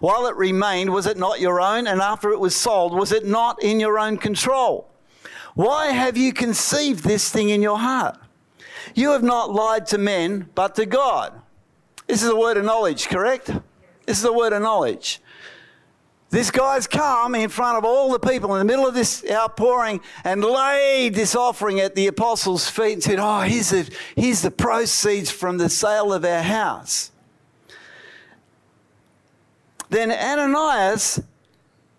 [0.00, 1.86] While it remained, was it not your own?
[1.86, 4.88] And after it was sold, was it not in your own control?
[5.54, 8.16] Why have you conceived this thing in your heart?
[8.94, 11.40] You have not lied to men, but to God.
[12.06, 13.50] This is a word of knowledge, correct?
[14.06, 15.20] This is a word of knowledge.
[16.30, 20.00] This guy's come in front of all the people in the middle of this outpouring
[20.24, 24.50] and laid this offering at the apostles' feet and said, Oh, here's the, here's the
[24.50, 27.12] proceeds from the sale of our house.
[29.88, 31.20] Then Ananias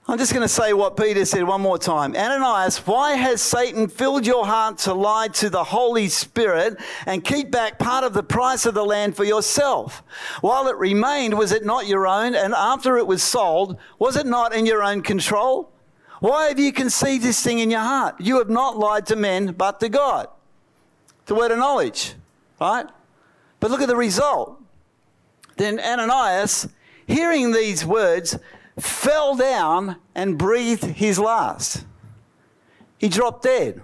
[0.10, 2.16] I'm just going to say what Peter said one more time.
[2.16, 7.52] Ananias, why has Satan filled your heart to lie to the Holy Spirit and keep
[7.52, 10.02] back part of the price of the land for yourself?
[10.42, 12.34] While it remained, was it not your own?
[12.34, 15.72] And after it was sold, was it not in your own control?
[16.22, 18.16] Why have you conceived this thing in your heart?
[18.20, 20.28] You have not lied to men, but to God.
[21.28, 22.16] The word of knowledge,
[22.60, 22.88] right?
[23.60, 24.60] But look at the result.
[25.58, 26.68] Then Ananias,
[27.06, 28.40] hearing these words,
[28.80, 31.86] fell down and breathed his last.
[32.98, 33.82] He dropped dead.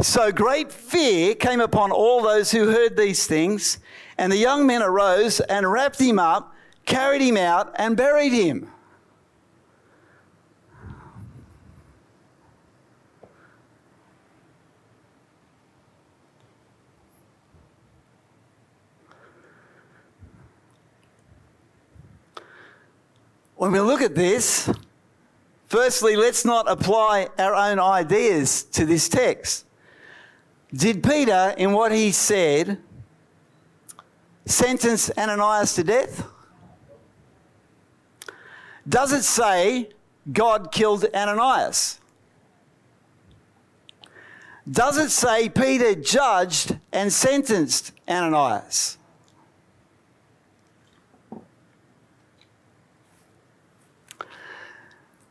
[0.00, 3.78] So great fear came upon all those who heard these things,
[4.18, 8.70] and the young men arose and wrapped him up, carried him out, and buried him.
[23.56, 24.70] When we look at this,
[25.66, 29.66] Firstly, let's not apply our own ideas to this text.
[30.72, 32.78] Did Peter, in what he said,
[34.44, 36.24] sentence Ananias to death?
[38.88, 39.90] Does it say
[40.32, 41.98] God killed Ananias?
[44.68, 48.95] Does it say Peter judged and sentenced Ananias?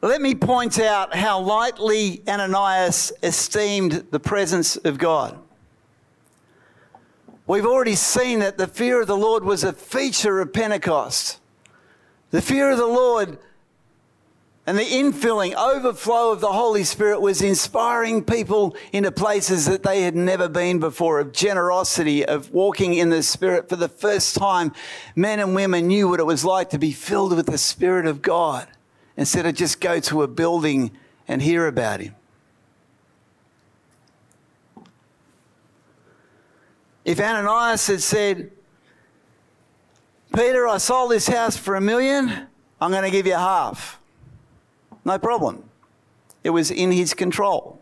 [0.05, 5.35] Let me point out how lightly Ananias esteemed the presence of God.
[7.47, 11.39] We've already seen that the fear of the Lord was a feature of Pentecost.
[12.29, 13.39] The fear of the Lord
[14.67, 20.03] and the infilling, overflow of the Holy Spirit was inspiring people into places that they
[20.03, 23.69] had never been before, of generosity, of walking in the Spirit.
[23.69, 24.71] For the first time,
[25.15, 28.21] men and women knew what it was like to be filled with the Spirit of
[28.21, 28.67] God
[29.17, 30.91] instead of just go to a building
[31.27, 32.15] and hear about Him.
[37.05, 38.51] If Ananias had said,
[40.33, 42.47] Peter, I sold this house for a million,
[42.81, 43.99] I'm going to give you half.
[45.05, 45.63] No problem.
[46.43, 47.79] It was in his control.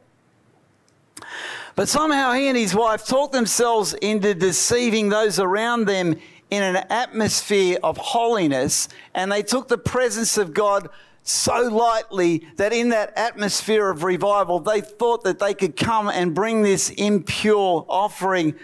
[1.75, 6.19] But somehow he and his wife talked themselves into deceiving those around them
[6.49, 10.89] in an atmosphere of holiness, and they took the presence of God
[11.23, 16.35] so lightly that in that atmosphere of revival, they thought that they could come and
[16.35, 18.55] bring this impure offering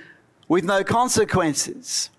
[0.47, 2.09] with no consequences.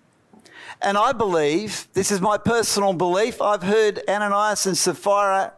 [0.81, 5.53] And I believe, this is my personal belief, I've heard Ananias and Sapphira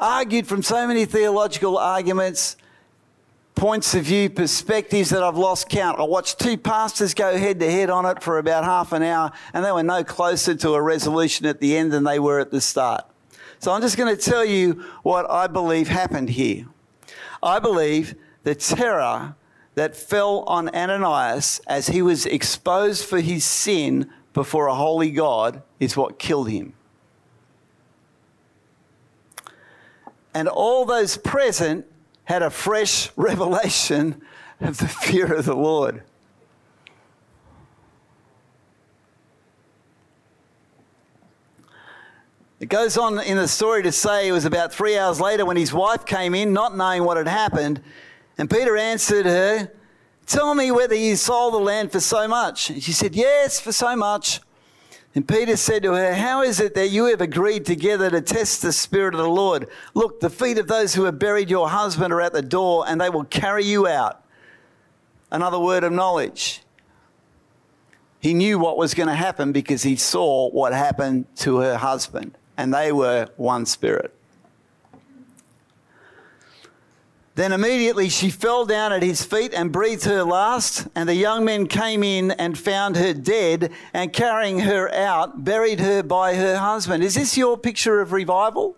[0.00, 2.56] argued from so many theological arguments,
[3.54, 6.00] points of view, perspectives that I've lost count.
[6.00, 9.30] I watched two pastors go head to head on it for about half an hour,
[9.54, 12.50] and they were no closer to a resolution at the end than they were at
[12.50, 13.04] the start.
[13.62, 16.66] So I'm just going to tell you what I believe happened here.
[17.40, 19.36] I believe the terror
[19.76, 25.62] that fell on Ananias as he was exposed for his sin before a holy God
[25.78, 26.72] is what killed him.
[30.34, 31.86] And all those present
[32.24, 34.22] had a fresh revelation
[34.60, 36.02] of the fear of the Lord.
[42.62, 45.56] It goes on in the story to say it was about three hours later when
[45.56, 47.82] his wife came in, not knowing what had happened.
[48.38, 49.72] And Peter answered her,
[50.26, 52.70] Tell me whether you sold the land for so much.
[52.70, 54.40] And she said, Yes, for so much.
[55.12, 58.62] And Peter said to her, How is it that you have agreed together to test
[58.62, 59.66] the Spirit of the Lord?
[59.94, 63.00] Look, the feet of those who have buried your husband are at the door, and
[63.00, 64.24] they will carry you out.
[65.32, 66.62] Another word of knowledge.
[68.20, 72.38] He knew what was going to happen because he saw what happened to her husband
[72.56, 74.14] and they were one spirit.
[77.34, 80.86] Then immediately she fell down at his feet and breathed her last.
[80.94, 85.80] And the young men came in and found her dead, and carrying her out, buried
[85.80, 87.02] her by her husband.
[87.02, 88.76] Is this your picture of revival?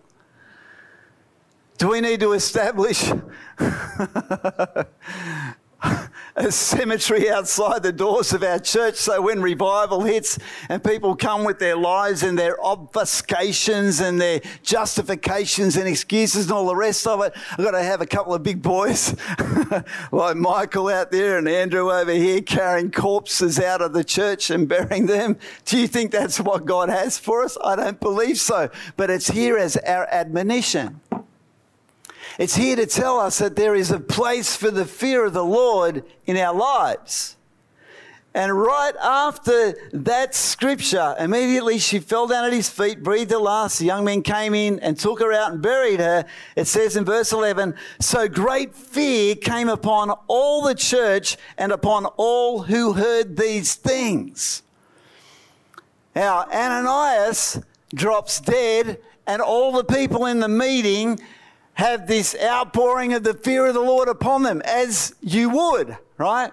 [1.77, 3.03] Do we need to establish
[6.35, 11.45] a cemetery outside the doors of our church so when revival hits and people come
[11.45, 17.07] with their lies and their obfuscations and their justifications and excuses and all the rest
[17.07, 19.15] of it, I've got to have a couple of big boys
[20.11, 24.67] like Michael out there and Andrew over here carrying corpses out of the church and
[24.67, 25.37] burying them.
[25.65, 27.57] Do you think that's what God has for us?
[27.63, 28.69] I don't believe so.
[28.97, 30.99] But it's here as our admonition.
[32.37, 35.45] It's here to tell us that there is a place for the fear of the
[35.45, 37.37] Lord in our lives.
[38.33, 43.79] And right after that scripture, immediately she fell down at his feet, breathed her last.
[43.79, 46.25] The young men came in and took her out and buried her.
[46.57, 52.07] It says in verse 11 So great fear came upon all the church and upon
[52.17, 54.63] all who heard these things.
[56.13, 57.61] Now, Ananias
[57.93, 61.21] drops dead, and all the people in the meeting
[61.75, 66.51] have this outpouring of the fear of the Lord upon them, as you would, right?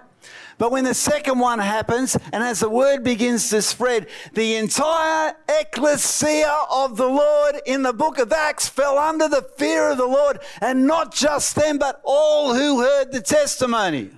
[0.59, 5.35] But when the second one happens, and as the word begins to spread, the entire
[5.49, 10.07] ecclesia of the Lord in the book of Acts fell under the fear of the
[10.07, 14.11] Lord, and not just them, but all who heard the testimony.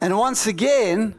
[0.00, 1.14] And once again,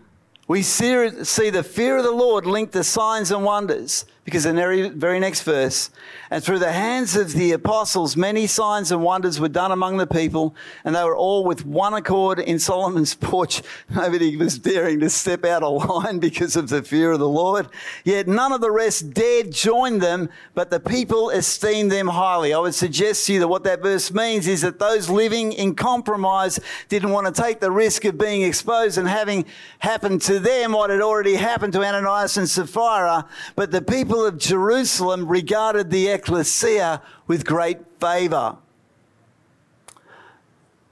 [0.47, 4.55] we see, see the fear of the Lord linked to signs and wonders because in
[4.55, 5.89] the very next verse,
[6.31, 10.05] and through the hands of the apostles, many signs and wonders were done among the
[10.05, 13.61] people, and they were all with one accord in Solomon's porch.
[13.89, 17.67] Nobody was daring to step out of line because of the fear of the Lord.
[18.03, 22.53] Yet none of the rest dared join them, but the people esteemed them highly.
[22.53, 25.73] I would suggest to you that what that verse means is that those living in
[25.73, 26.59] compromise
[26.89, 29.45] didn't want to take the risk of being exposed and having
[29.79, 33.25] happened to them what had already happened to Ananias and Sapphira,
[33.55, 38.57] but the people of Jerusalem regarded the ecclesia with great favour.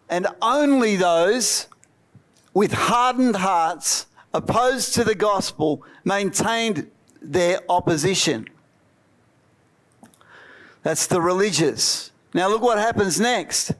[0.10, 1.68] And only those
[2.54, 6.90] with hardened hearts, opposed to the gospel, maintained
[7.22, 8.48] their opposition.
[10.84, 12.12] That's the religious.
[12.34, 13.74] Now, look what happens next.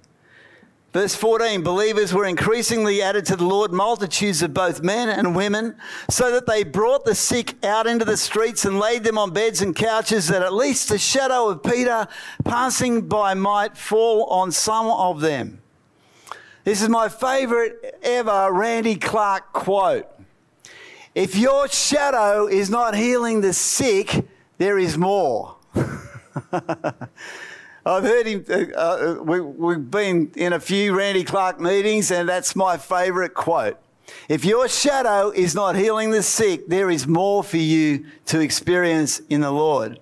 [0.98, 5.76] Verse 14 believers were increasingly added to the Lord, multitudes of both men and women,
[6.10, 9.62] so that they brought the sick out into the streets and laid them on beds
[9.62, 12.08] and couches, that at least the shadow of Peter
[12.44, 15.62] passing by might fall on some of them.
[16.64, 20.08] This is my favorite ever Randy Clark quote.
[21.14, 24.26] If your shadow is not healing the sick,
[24.58, 25.58] there is more.
[27.88, 32.28] I've heard him, uh, uh, we, we've been in a few Randy Clark meetings, and
[32.28, 33.78] that's my favourite quote.
[34.28, 39.22] If your shadow is not healing the sick, there is more for you to experience
[39.30, 40.02] in the Lord.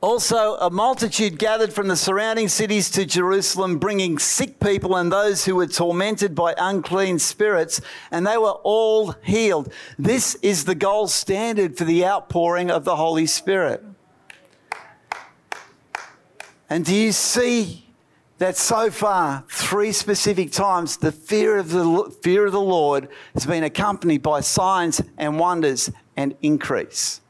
[0.00, 5.44] Also, a multitude gathered from the surrounding cities to Jerusalem, bringing sick people and those
[5.44, 7.80] who were tormented by unclean spirits,
[8.12, 9.72] and they were all healed.
[9.98, 13.82] This is the gold standard for the outpouring of the Holy Spirit.
[16.70, 17.86] And do you see
[18.38, 23.46] that so far, three specific times, the fear of the, fear of the Lord has
[23.46, 27.20] been accompanied by signs and wonders and increase?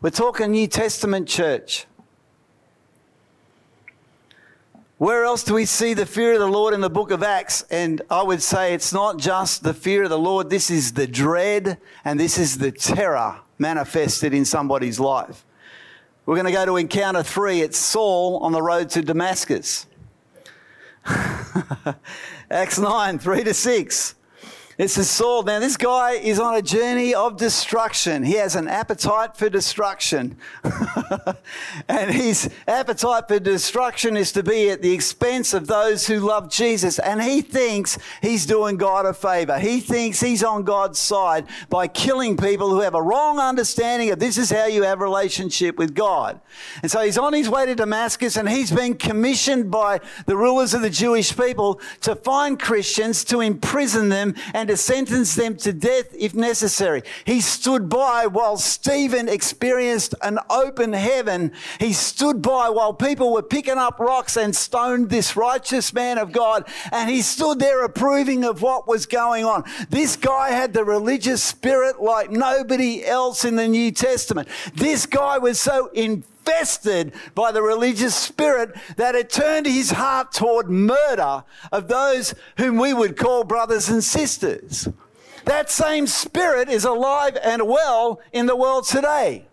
[0.00, 1.86] We're talking New Testament church.
[4.98, 7.62] Where else do we see the fear of the Lord in the book of Acts?
[7.70, 11.08] And I would say it's not just the fear of the Lord, this is the
[11.08, 15.44] dread and this is the terror manifested in somebody's life.
[16.24, 17.62] We're going to go to encounter three.
[17.62, 19.86] It's Saul on the road to Damascus.
[22.50, 24.14] Acts 9, 3 to 6.
[24.78, 25.42] This is Saul.
[25.42, 28.22] Now, this guy is on a journey of destruction.
[28.22, 30.38] He has an appetite for destruction.
[31.88, 36.50] and his appetite for destruction is to be at the expense of those who love
[36.50, 36.98] Jesus.
[36.98, 39.58] And he thinks he's doing God a favor.
[39.58, 44.20] He thinks he's on God's side by killing people who have a wrong understanding of
[44.20, 46.40] this is how you have a relationship with God.
[46.80, 50.72] And so he's on his way to Damascus and he's been commissioned by the rulers
[50.72, 55.72] of the Jewish people to find Christians, to imprison them, and to sentence them to
[55.72, 57.02] death if necessary.
[57.24, 61.52] He stood by while Stephen experienced an open heaven.
[61.78, 66.32] He stood by while people were picking up rocks and stoned this righteous man of
[66.32, 66.68] God.
[66.90, 69.64] And he stood there approving of what was going on.
[69.90, 74.48] This guy had the religious spirit like nobody else in the New Testament.
[74.74, 80.32] This guy was so in infested by the religious spirit that it turned his heart
[80.32, 84.88] toward murder of those whom we would call brothers and sisters.
[85.44, 89.46] That same spirit is alive and well in the world today.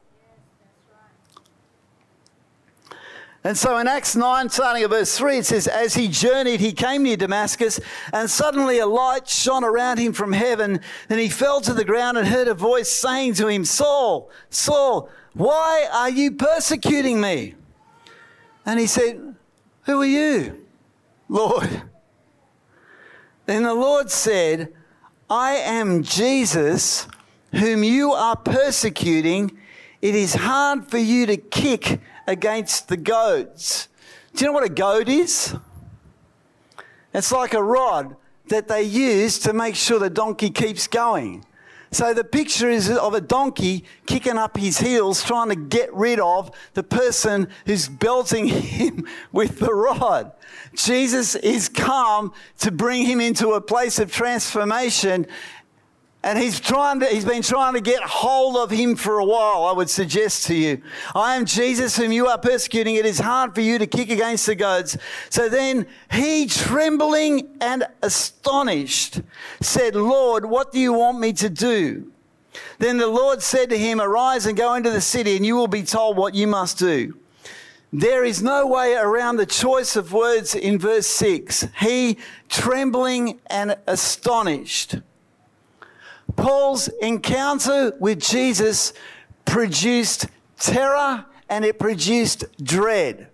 [3.44, 6.74] And so in Acts 9, starting at verse 3, it says, As he journeyed, he
[6.74, 7.80] came near Damascus,
[8.12, 10.82] and suddenly a light shone around him from heaven.
[11.08, 15.10] Then he fell to the ground and heard a voice saying to him, Saul, Saul,
[15.34, 17.56] why are you persecuting me?
[18.66, 19.36] And he said,
[19.84, 20.66] Who are you,
[21.30, 21.84] Lord?
[23.46, 24.74] Then the Lord said,
[25.30, 27.08] I am Jesus,
[27.54, 29.58] whom you are persecuting.
[30.02, 33.88] It is hard for you to kick against the goads.
[34.36, 35.56] Do you know what a goad is?
[37.12, 38.16] It's like a rod
[38.50, 41.44] that they use to make sure the donkey keeps going.
[41.92, 46.20] So the picture is of a donkey kicking up his heels, trying to get rid
[46.20, 50.32] of the person who's belting him with the rod.
[50.76, 55.26] Jesus is come to bring him into a place of transformation
[56.22, 59.64] and he's trying to, he's been trying to get hold of him for a while,
[59.64, 60.82] I would suggest to you.
[61.16, 62.96] I am Jesus whom you are persecuting.
[62.96, 64.98] It is hard for you to kick against the goads.
[65.30, 69.22] So then he, trembling and astonished,
[69.62, 72.12] said, Lord, what do you want me to do?
[72.80, 75.68] Then the Lord said to him, Arise and go into the city, and you will
[75.68, 77.18] be told what you must do.
[77.94, 81.68] There is no way around the choice of words in verse 6.
[81.80, 82.18] He,
[82.48, 84.98] trembling and astonished,
[86.36, 88.94] Paul's encounter with Jesus
[89.46, 90.28] produced
[90.58, 93.30] terror and it produced dread.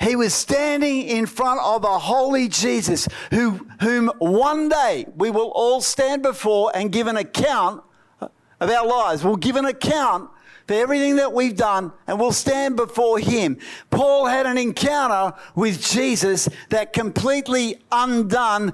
[0.00, 5.50] He was standing in front of a holy Jesus who, whom one day we will
[5.54, 7.82] all stand before and give an account
[8.20, 9.22] of our lives.
[9.22, 10.30] We'll give an account
[10.66, 13.58] for everything that we've done and we'll stand before him.
[13.90, 18.72] Paul had an encounter with Jesus that completely undone,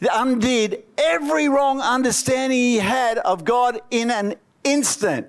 [0.00, 5.26] undid every wrong understanding he had of God in an instant.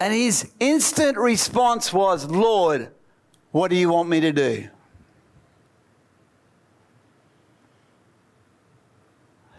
[0.00, 2.90] And his instant response was, Lord,
[3.52, 4.68] what do you want me to do?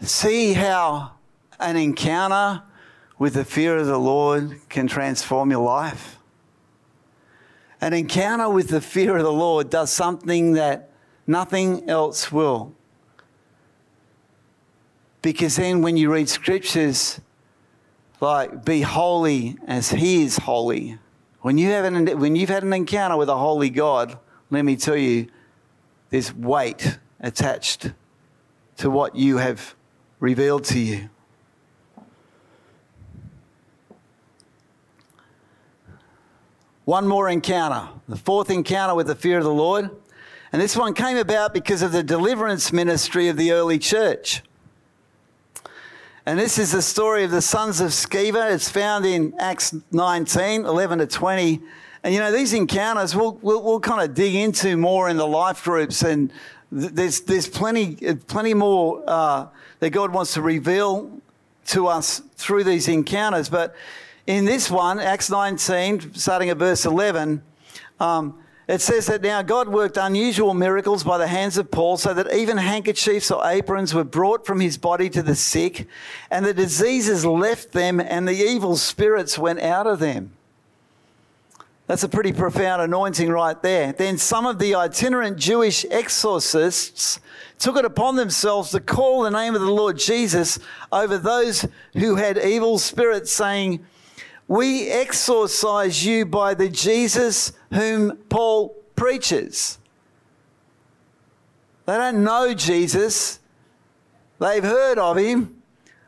[0.02, 1.12] See how
[1.58, 2.62] an encounter
[3.18, 6.15] with the fear of the Lord can transform your life?
[7.80, 10.90] An encounter with the fear of the Lord does something that
[11.26, 12.74] nothing else will.
[15.22, 17.20] Because then, when you read scriptures,
[18.20, 20.98] like be holy as he is holy.
[21.40, 24.18] When, you have an, when you've had an encounter with a holy God,
[24.50, 25.28] let me tell you,
[26.10, 27.92] there's weight attached
[28.78, 29.74] to what you have
[30.20, 31.10] revealed to you.
[36.86, 39.90] One more encounter, the fourth encounter with the fear of the Lord.
[40.52, 44.44] And this one came about because of the deliverance ministry of the early church.
[46.24, 48.52] And this is the story of the sons of Sceva.
[48.54, 51.60] It's found in Acts 19, 11 to 20.
[52.04, 55.26] And you know, these encounters we'll, we'll, we'll kind of dig into more in the
[55.26, 56.02] life groups.
[56.02, 56.32] And
[56.70, 57.96] there's, there's plenty,
[58.28, 59.48] plenty more uh,
[59.80, 61.10] that God wants to reveal
[61.66, 63.48] to us through these encounters.
[63.48, 63.74] But
[64.26, 67.42] in this one, Acts 19, starting at verse 11,
[68.00, 72.12] um, it says that now God worked unusual miracles by the hands of Paul, so
[72.12, 75.86] that even handkerchiefs or aprons were brought from his body to the sick,
[76.30, 80.32] and the diseases left them, and the evil spirits went out of them.
[81.86, 83.92] That's a pretty profound anointing right there.
[83.92, 87.20] Then some of the itinerant Jewish exorcists
[87.60, 90.58] took it upon themselves to call the name of the Lord Jesus
[90.90, 93.86] over those who had evil spirits, saying,
[94.48, 99.78] we exorcise you by the Jesus whom Paul preaches.
[101.86, 103.38] They don't know Jesus,
[104.40, 105.62] they've heard of him.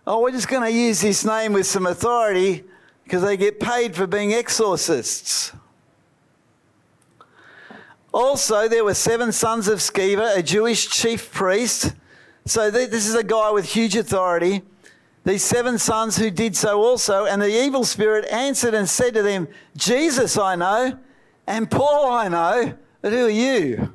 [0.06, 2.64] Oh, we're just going to use this name with some authority
[3.04, 5.52] because they get paid for being exorcists.
[8.12, 11.92] Also, there were seven sons of Sceva, a Jewish chief priest.
[12.46, 14.62] So, this is a guy with huge authority
[15.28, 17.26] these seven sons who did so also.
[17.26, 20.98] And the evil spirit answered and said to them, Jesus I know,
[21.46, 23.92] and Paul I know, but who are you?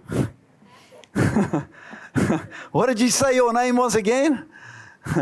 [2.72, 4.46] what did you say your name was again?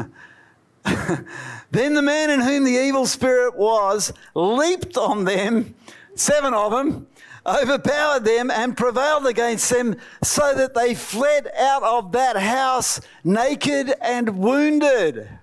[1.72, 5.74] then the man in whom the evil spirit was leaped on them,
[6.16, 7.08] seven of them,
[7.46, 13.94] overpowered them, and prevailed against them, so that they fled out of that house naked
[14.02, 15.40] and wounded.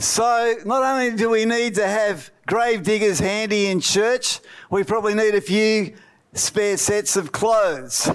[0.00, 4.40] So, not only do we need to have grave diggers handy in church,
[4.70, 5.94] we probably need a few
[6.32, 8.10] spare sets of clothes.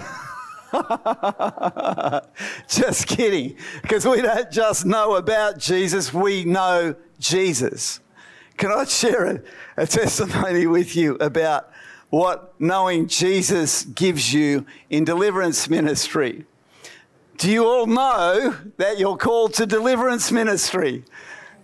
[2.67, 7.99] just kidding, because we don't just know about Jesus, we know Jesus.
[8.57, 9.41] Can I share a,
[9.77, 11.69] a testimony with you about
[12.09, 16.45] what knowing Jesus gives you in deliverance ministry?
[17.37, 21.03] Do you all know that you're called to deliverance ministry?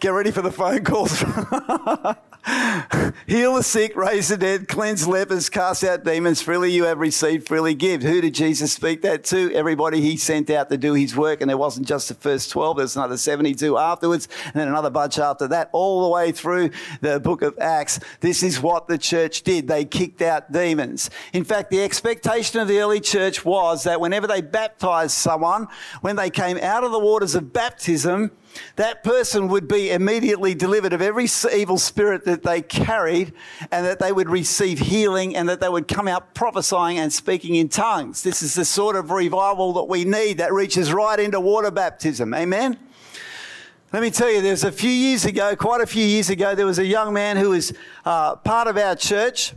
[0.01, 1.19] Get ready for the phone calls.
[3.27, 6.41] Heal the sick, raise the dead, cleanse lepers, cast out demons.
[6.41, 8.01] Freely you have received, freely give.
[8.01, 9.53] Who did Jesus speak that to?
[9.53, 11.41] Everybody he sent out to do his work.
[11.41, 15.19] And there wasn't just the first 12, there's another 72 afterwards, and then another bunch
[15.19, 16.71] after that, all the way through
[17.01, 17.99] the book of Acts.
[18.21, 19.67] This is what the church did.
[19.67, 21.11] They kicked out demons.
[21.31, 25.67] In fact, the expectation of the early church was that whenever they baptized someone,
[26.01, 28.31] when they came out of the waters of baptism,
[28.75, 33.33] that person would be immediately delivered of every evil spirit that they carried,
[33.71, 37.55] and that they would receive healing, and that they would come out prophesying and speaking
[37.55, 38.23] in tongues.
[38.23, 42.33] This is the sort of revival that we need that reaches right into water baptism.
[42.33, 42.77] Amen?
[43.93, 46.65] Let me tell you, there's a few years ago, quite a few years ago, there
[46.65, 47.73] was a young man who was
[48.05, 49.53] uh, part of our church.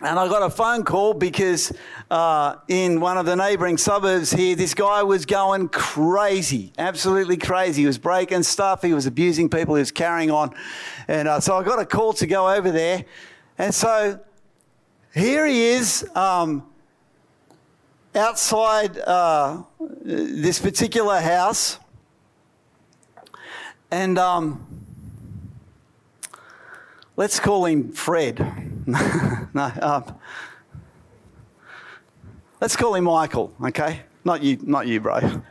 [0.00, 1.72] And I got a phone call because
[2.10, 7.82] uh, in one of the neighbouring suburbs here, this guy was going crazy, absolutely crazy.
[7.82, 10.54] He was breaking stuff, he was abusing people, he was carrying on.
[11.06, 13.04] And uh, so I got a call to go over there.
[13.58, 14.18] And so
[15.14, 16.08] here he is.
[16.14, 16.64] Um,
[18.14, 19.62] outside uh,
[20.02, 21.78] this particular house,
[23.90, 24.66] and um,
[27.16, 28.38] let's call him Fred.
[28.86, 30.14] no, um,
[32.60, 34.02] let's call him Michael, okay?
[34.24, 35.42] Not you, not you, bro.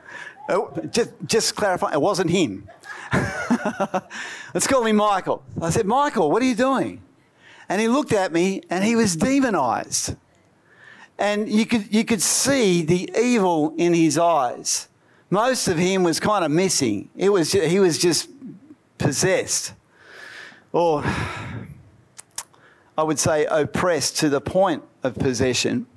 [0.49, 2.69] Oh, just, just clarify, it wasn't him.
[4.53, 5.43] let's call him Michael.
[5.61, 7.01] I said, Michael, what are you doing?
[7.69, 10.15] And he looked at me and he was demonized.
[11.17, 14.87] And you could, you could see the evil in his eyes.
[15.29, 17.09] Most of him was kind of missing.
[17.15, 18.29] It was, he was just
[18.97, 19.73] possessed.
[20.71, 21.03] Or
[22.97, 25.87] I would say oppressed to the point of possession.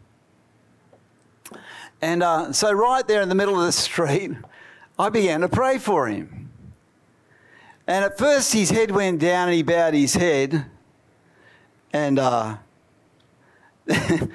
[2.02, 4.32] And uh, so, right there in the middle of the street,
[4.98, 6.50] I began to pray for him.
[7.86, 10.66] And at first, his head went down and he bowed his head.
[11.92, 12.56] And uh,
[13.86, 14.30] then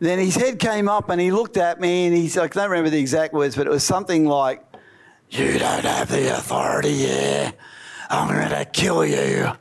[0.00, 2.90] his head came up and he looked at me and he's, like, I don't remember
[2.90, 4.64] the exact words, but it was something like,
[5.30, 7.52] You don't have the authority here.
[8.10, 9.52] I'm going to kill you.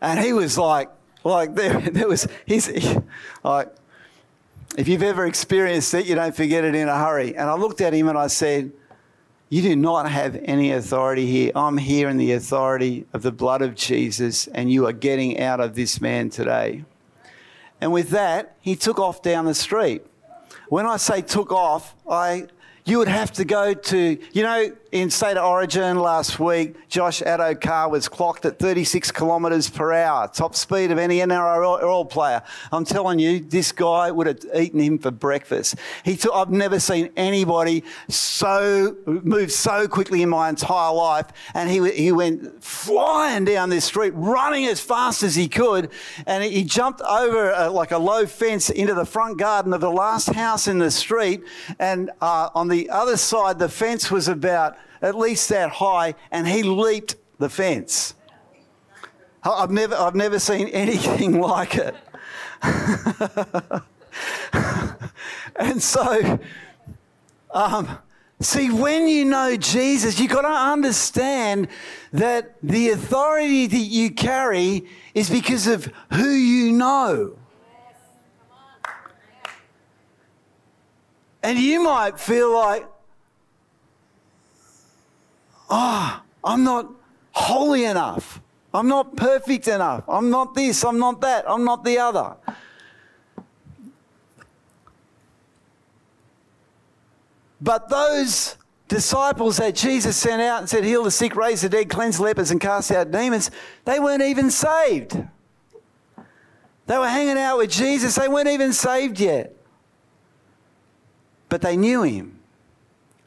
[0.00, 0.90] And he was like,
[1.24, 2.70] like there, there was, he's
[3.44, 3.74] like,
[4.76, 7.36] if you've ever experienced it, you don't forget it in a hurry.
[7.36, 8.72] And I looked at him and I said,
[9.48, 11.52] You do not have any authority here.
[11.54, 15.60] I'm here in the authority of the blood of Jesus, and you are getting out
[15.60, 16.84] of this man today.
[17.80, 20.04] And with that, he took off down the street.
[20.68, 22.48] When I say took off, I
[22.84, 27.20] you would have to go to, you know, in State of Origin last week, Josh
[27.20, 32.40] Addo-Carr was clocked at 36 kilometres per hour, top speed of any NRL player.
[32.70, 35.74] I'm telling you, this guy would have eaten him for breakfast.
[36.04, 41.26] He took, I've never seen anybody so move so quickly in my entire life.
[41.54, 45.90] And he, he went flying down this street, running as fast as he could.
[46.24, 49.90] And he jumped over a, like a low fence into the front garden of the
[49.90, 51.42] last house in the street.
[51.80, 56.48] And uh, on the other side, the fence was about at least that high, and
[56.48, 58.14] he leaped the fence.
[59.42, 61.94] I've never, I've never seen anything like it.
[65.56, 66.38] and so,
[67.50, 67.98] um,
[68.40, 71.68] see, when you know Jesus, you've got to understand
[72.14, 77.36] that the authority that you carry is because of who you know.
[81.42, 82.88] And you might feel like,
[85.74, 86.90] oh, I'm not
[87.32, 88.40] holy enough.
[88.72, 90.04] I'm not perfect enough.
[90.08, 90.84] I'm not this.
[90.84, 91.44] I'm not that.
[91.48, 92.36] I'm not the other.
[97.60, 98.56] But those
[98.88, 102.50] disciples that Jesus sent out and said, Heal the sick, raise the dead, cleanse lepers,
[102.50, 103.50] and cast out demons,
[103.84, 105.16] they weren't even saved.
[106.86, 109.56] They were hanging out with Jesus, they weren't even saved yet.
[111.48, 112.33] But they knew him.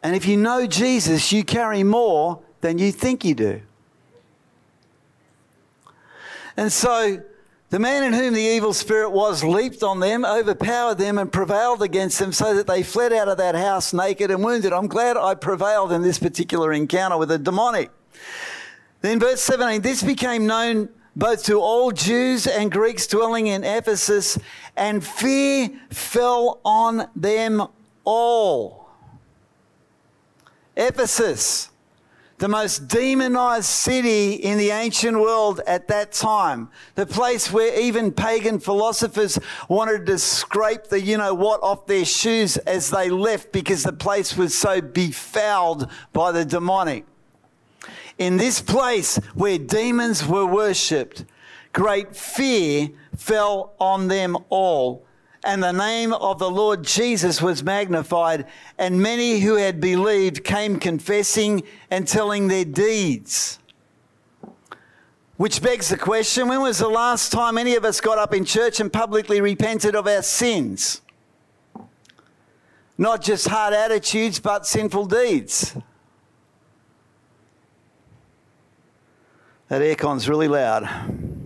[0.03, 3.61] And if you know Jesus, you carry more than you think you do.
[6.55, 7.21] And so
[7.69, 11.81] the man in whom the evil spirit was leaped on them, overpowered them, and prevailed
[11.81, 14.71] against them so that they fled out of that house naked and wounded.
[14.71, 17.91] I'm glad I prevailed in this particular encounter with a demonic.
[19.01, 24.37] Then, verse 17 this became known both to all Jews and Greeks dwelling in Ephesus,
[24.75, 27.63] and fear fell on them
[28.03, 28.76] all.
[30.77, 31.69] Ephesus,
[32.37, 38.11] the most demonized city in the ancient world at that time, the place where even
[38.11, 43.51] pagan philosophers wanted to scrape the you know what off their shoes as they left
[43.51, 47.05] because the place was so befouled by the demonic.
[48.19, 51.25] In this place where demons were worshipped,
[51.73, 55.06] great fear fell on them all
[55.47, 60.77] and the name of the Lord Jesus was magnified, and many who had believed came
[60.77, 63.57] confessing and telling their deeds.
[65.37, 68.43] Which begs the question when was the last time any of us got up in
[68.43, 71.01] church and publicly repented of our sins?
[72.97, 75.77] Not just hard attitudes, but sinful deeds.
[79.69, 81.36] That aircon's really loud.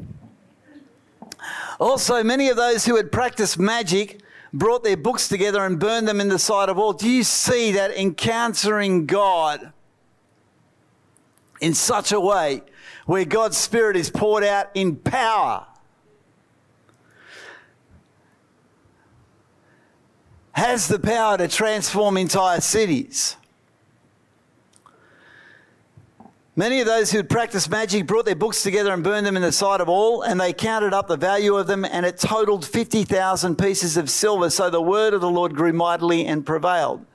[1.82, 4.22] Also, many of those who had practiced magic
[4.54, 6.94] brought their books together and burned them in the sight of all.
[6.94, 9.74] Do you see that encountering God
[11.60, 12.62] in such a way
[13.08, 15.66] where God's Spirit is poured out in power?
[20.52, 23.38] Has the power to transform entire cities.
[26.58, 29.42] Many of those who had practiced magic brought their books together and burned them in
[29.42, 32.66] the sight of all, and they counted up the value of them, and it totaled
[32.66, 34.50] 50,000 pieces of silver.
[34.50, 37.06] So the word of the Lord grew mightily and prevailed.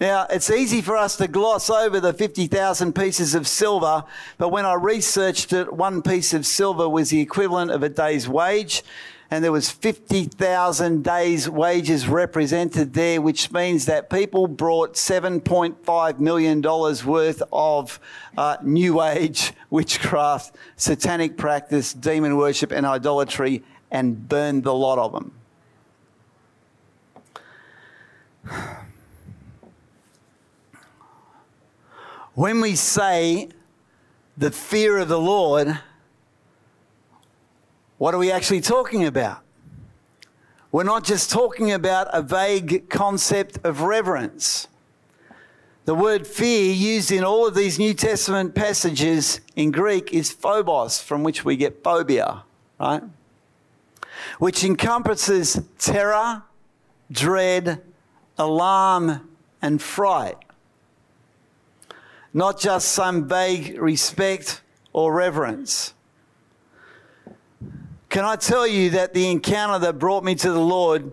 [0.00, 4.02] Now, it's easy for us to gloss over the 50,000 pieces of silver,
[4.38, 8.28] but when I researched it, one piece of silver was the equivalent of a day's
[8.28, 8.82] wage
[9.30, 16.62] and there was 50,000 days wages represented there, which means that people brought $7.5 million
[16.62, 18.00] worth of
[18.36, 25.12] uh, new age witchcraft, satanic practice, demon worship, and idolatry and burned the lot of
[25.12, 25.32] them.
[32.34, 33.48] When we say
[34.36, 35.78] the fear of the Lord,
[37.98, 39.40] what are we actually talking about?
[40.72, 44.66] We're not just talking about a vague concept of reverence.
[45.84, 51.00] The word fear used in all of these New Testament passages in Greek is phobos,
[51.00, 52.42] from which we get phobia,
[52.80, 53.02] right?
[54.38, 56.42] Which encompasses terror,
[57.12, 57.82] dread,
[58.36, 59.28] alarm,
[59.62, 60.38] and fright.
[62.32, 64.60] Not just some vague respect
[64.92, 65.93] or reverence.
[68.14, 71.10] Can I tell you that the encounter that brought me to the Lord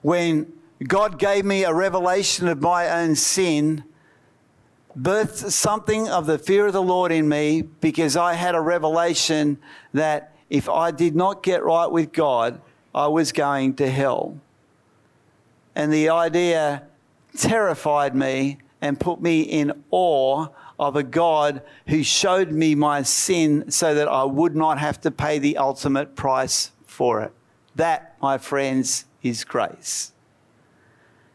[0.00, 0.50] when
[0.82, 3.84] God gave me a revelation of my own sin
[4.98, 9.58] birthed something of the fear of the Lord in me because I had a revelation
[9.92, 12.62] that if I did not get right with God,
[12.94, 14.40] I was going to hell.
[15.74, 16.84] And the idea
[17.36, 20.46] terrified me and put me in awe
[20.78, 25.10] of a God who showed me my sin so that I would not have to
[25.10, 27.32] pay the ultimate price for it.
[27.74, 30.12] That, my friends, is grace.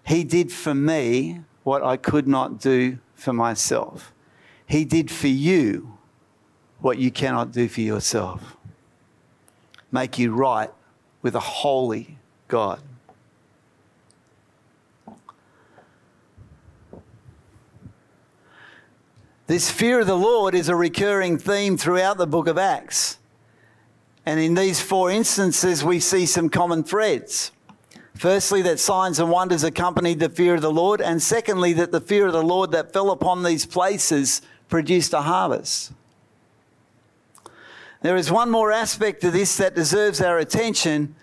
[0.06, 4.14] He did for me what I could not do for myself.
[4.66, 5.98] He did for you
[6.80, 8.58] what you cannot do for yourself.
[9.92, 10.72] Make you right
[11.22, 12.18] with a holy
[12.48, 12.82] God.
[19.48, 23.18] This fear of the Lord is a recurring theme throughout the book of Acts.
[24.26, 27.52] And in these four instances, we see some common threads.
[28.16, 31.02] Firstly, that signs and wonders accompanied the fear of the Lord.
[31.02, 35.22] And secondly, that the fear of the Lord that fell upon these places produced a
[35.22, 35.92] harvest.
[38.02, 41.16] There is one more aspect to this that deserves our attention,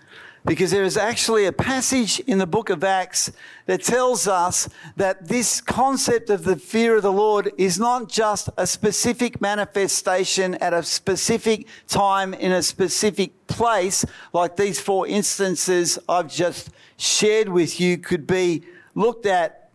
[0.49, 3.31] because there is actually a passage in the book of Acts
[3.67, 8.49] that tells us that this concept of the fear of the Lord is not just
[8.57, 15.99] a specific manifestation at a specific time in a specific place, like these four instances
[16.09, 18.63] I've just shared with you could be
[18.95, 19.69] looked at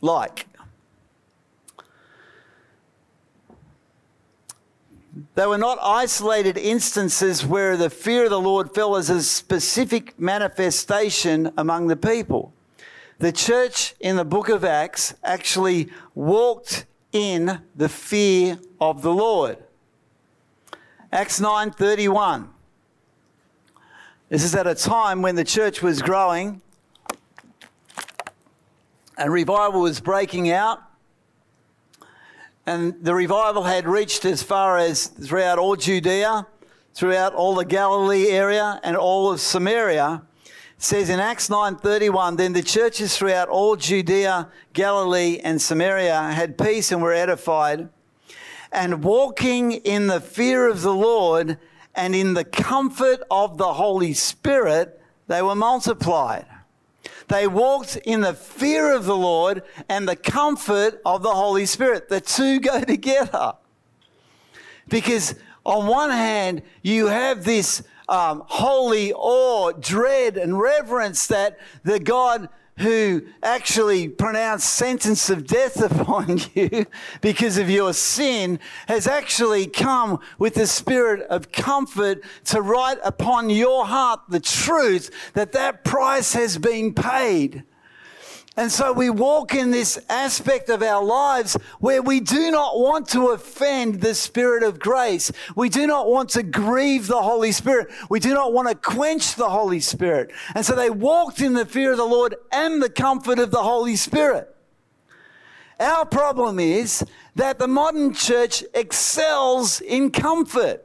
[0.00, 0.46] like.
[5.34, 10.18] They were not isolated instances where the fear of the Lord fell as a specific
[10.20, 12.52] manifestation among the people.
[13.18, 19.56] The church in the book of Acts actually walked in the fear of the Lord.
[21.10, 22.50] Acts 9:31.
[24.28, 26.60] This is at a time when the church was growing
[29.16, 30.85] and revival was breaking out.
[32.66, 36.48] And the revival had reached as far as throughout all Judea,
[36.94, 40.22] throughout all the Galilee area, and all of Samaria.
[40.44, 46.58] It says in Acts 9:31, then the churches throughout all Judea, Galilee, and Samaria had
[46.58, 47.88] peace and were edified,
[48.72, 51.58] and walking in the fear of the Lord
[51.94, 56.46] and in the comfort of the Holy Spirit, they were multiplied.
[57.28, 62.08] They walked in the fear of the Lord and the comfort of the Holy Spirit.
[62.08, 63.54] The two go together.
[64.88, 71.98] Because on one hand, you have this um, holy awe, dread, and reverence that the
[71.98, 72.48] God
[72.78, 76.86] who actually pronounced sentence of death upon you
[77.20, 78.58] because of your sin
[78.88, 85.10] has actually come with the spirit of comfort to write upon your heart the truth
[85.34, 87.64] that that price has been paid
[88.58, 93.06] and so we walk in this aspect of our lives where we do not want
[93.10, 95.30] to offend the Spirit of grace.
[95.54, 97.88] We do not want to grieve the Holy Spirit.
[98.08, 100.30] We do not want to quench the Holy Spirit.
[100.54, 103.62] And so they walked in the fear of the Lord and the comfort of the
[103.62, 104.56] Holy Spirit.
[105.78, 107.04] Our problem is
[107.34, 110.82] that the modern church excels in comfort.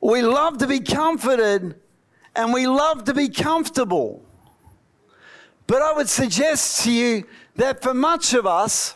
[0.00, 1.79] We love to be comforted
[2.40, 4.22] and we love to be comfortable.
[5.66, 7.24] But I would suggest to you
[7.56, 8.94] that for much of us,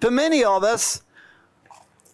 [0.00, 1.02] for many of us,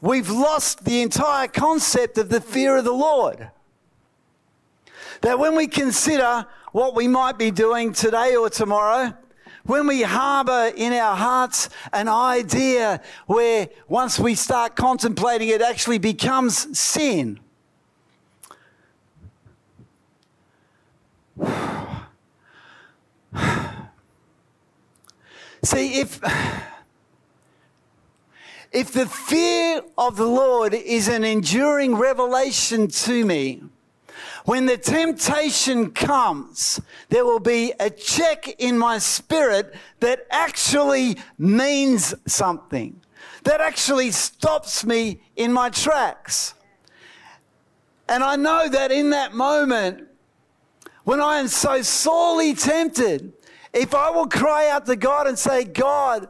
[0.00, 3.50] we've lost the entire concept of the fear of the Lord.
[5.20, 9.12] That when we consider what we might be doing today or tomorrow,
[9.64, 15.98] when we harbour in our hearts an idea where once we start contemplating it actually
[15.98, 17.41] becomes sin.
[25.64, 26.20] See, if,
[28.72, 33.62] if the fear of the Lord is an enduring revelation to me,
[34.44, 42.12] when the temptation comes, there will be a check in my spirit that actually means
[42.26, 43.00] something,
[43.44, 46.54] that actually stops me in my tracks.
[48.08, 50.08] And I know that in that moment,
[51.04, 53.32] when I am so sorely tempted,
[53.72, 56.28] if I will cry out to God and say, God,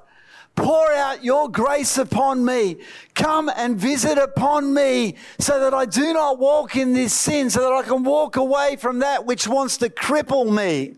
[0.54, 2.76] pour out your grace upon me.
[3.14, 7.62] Come and visit upon me so that I do not walk in this sin, so
[7.62, 10.96] that I can walk away from that which wants to cripple me.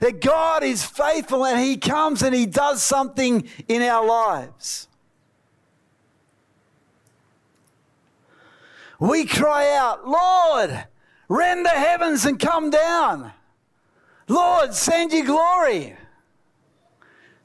[0.00, 4.88] That God is faithful and He comes and He does something in our lives.
[9.00, 10.86] We cry out, Lord,
[11.28, 13.32] rend the heavens and come down.
[14.26, 15.96] Lord, send your glory.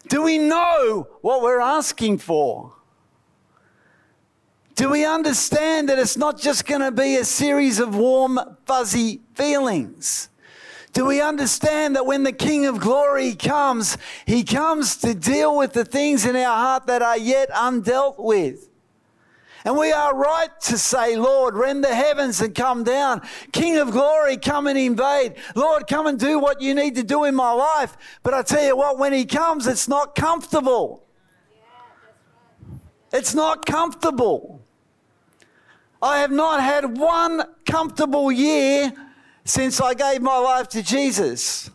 [0.07, 2.73] Do we know what we're asking for?
[4.75, 9.21] Do we understand that it's not just going to be a series of warm, fuzzy
[9.35, 10.29] feelings?
[10.93, 15.73] Do we understand that when the King of Glory comes, he comes to deal with
[15.73, 18.69] the things in our heart that are yet undealt with?
[19.65, 23.21] And we are right to say, Lord, rend the heavens and come down.
[23.53, 25.35] King of glory, come and invade.
[25.55, 27.95] Lord, come and do what you need to do in my life.
[28.23, 31.05] But I tell you what, when he comes, it's not comfortable.
[33.13, 34.61] It's not comfortable.
[36.01, 38.91] I have not had one comfortable year
[39.45, 41.69] since I gave my life to Jesus.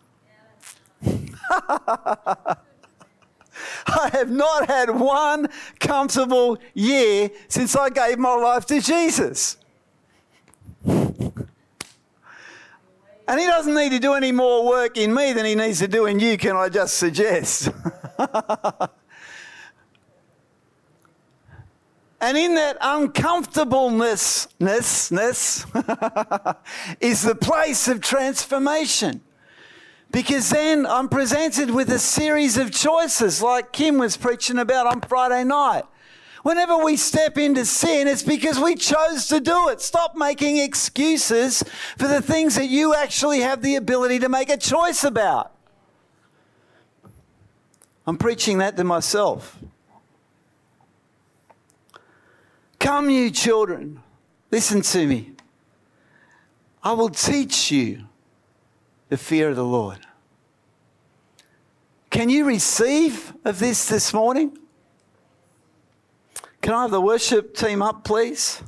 [3.89, 5.49] I have not had one
[5.81, 9.57] comfortable year since I gave my life to Jesus.
[13.29, 15.89] And he doesn't need to do any more work in me than he needs to
[15.89, 17.69] do in you, can I just suggest?
[22.21, 25.11] and in that uncomfortableness is
[27.23, 29.21] the place of transformation.
[30.11, 35.01] Because then I'm presented with a series of choices, like Kim was preaching about on
[35.03, 35.85] Friday night.
[36.43, 39.83] Whenever we step into sin, it's because we chose to do it.
[39.83, 41.63] Stop making excuses
[41.99, 45.53] for the things that you actually have the ability to make a choice about.
[48.07, 49.59] I'm preaching that to myself.
[52.79, 54.01] Come, you children,
[54.51, 55.33] listen to me.
[56.83, 58.08] I will teach you
[59.09, 59.99] the fear of the Lord.
[62.11, 64.57] Can you receive of this this morning?
[66.61, 68.63] Can I have the worship team up, please?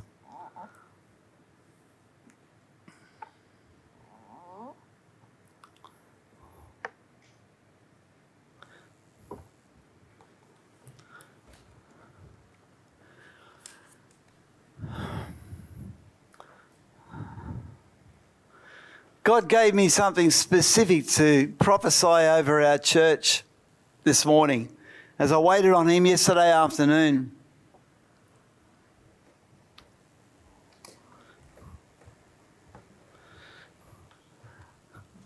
[19.23, 23.43] God gave me something specific to prophesy over our church
[24.03, 24.67] this morning
[25.19, 27.31] as I waited on Him yesterday afternoon.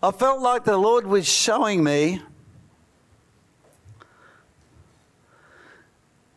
[0.03, 2.21] I felt like the Lord was showing me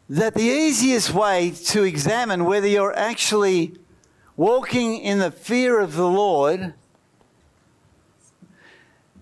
[0.08, 3.74] that the easiest way to examine whether you're actually
[4.36, 6.74] walking in the fear of the Lord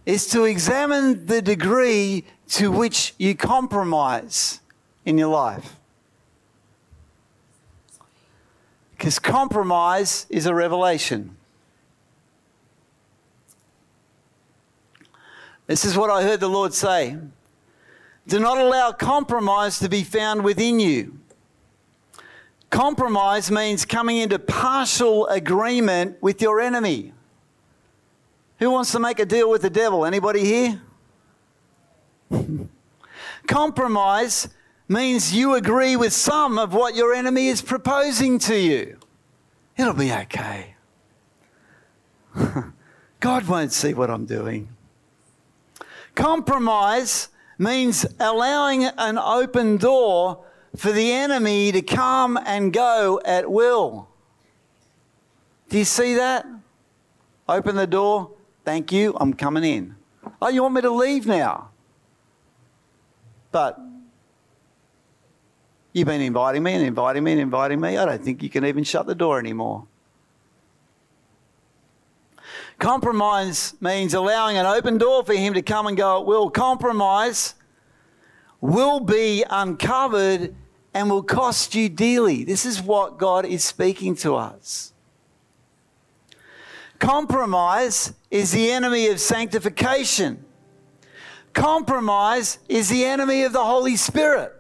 [0.06, 4.60] is to examine the degree to which you compromise
[5.04, 5.76] in your life.
[8.92, 11.36] Because compromise is a revelation.
[15.66, 17.18] This is what I heard the Lord say.
[18.28, 21.18] Do not allow compromise to be found within you.
[22.70, 27.12] Compromise means coming into partial agreement with your enemy.
[28.58, 30.06] Who wants to make a deal with the devil?
[30.06, 30.80] Anybody here?
[33.46, 34.48] Compromise
[34.88, 38.98] means you agree with some of what your enemy is proposing to you.
[39.76, 40.74] It'll be okay.
[43.20, 44.68] God won't see what I'm doing.
[46.14, 47.28] Compromise
[47.58, 50.44] means allowing an open door
[50.76, 54.08] for the enemy to come and go at will.
[55.68, 56.46] Do you see that?
[57.48, 58.35] Open the door.
[58.66, 59.16] Thank you.
[59.20, 59.94] I'm coming in.
[60.42, 61.70] Oh, you want me to leave now?
[63.52, 63.78] But
[65.92, 67.96] you've been inviting me and inviting me and inviting me.
[67.96, 69.86] I don't think you can even shut the door anymore.
[72.80, 76.50] Compromise means allowing an open door for him to come and go at will.
[76.50, 77.54] Compromise
[78.60, 80.56] will be uncovered
[80.92, 82.42] and will cost you dearly.
[82.42, 84.92] This is what God is speaking to us.
[86.98, 90.44] Compromise is the enemy of sanctification.
[91.52, 94.52] Compromise is the enemy of the Holy Spirit.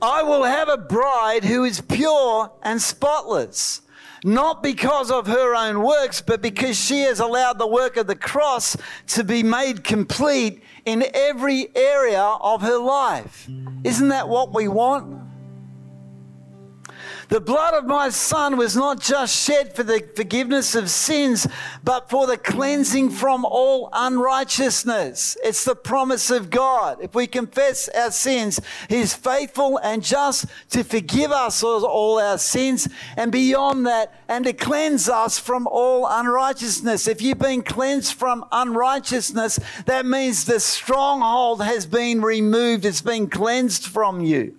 [0.00, 3.82] I will have a bride who is pure and spotless,
[4.24, 8.16] not because of her own works, but because she has allowed the work of the
[8.16, 8.76] cross
[9.08, 13.48] to be made complete in every area of her life.
[13.84, 15.23] Isn't that what we want?
[17.28, 21.46] The blood of my son was not just shed for the forgiveness of sins,
[21.82, 25.36] but for the cleansing from all unrighteousness.
[25.42, 26.98] It's the promise of God.
[27.00, 32.38] If we confess our sins, He is faithful and just to forgive us all our
[32.38, 37.08] sins and beyond that, and to cleanse us from all unrighteousness.
[37.08, 43.28] If you've been cleansed from unrighteousness, that means the stronghold has been removed, it's been
[43.28, 44.56] cleansed from you.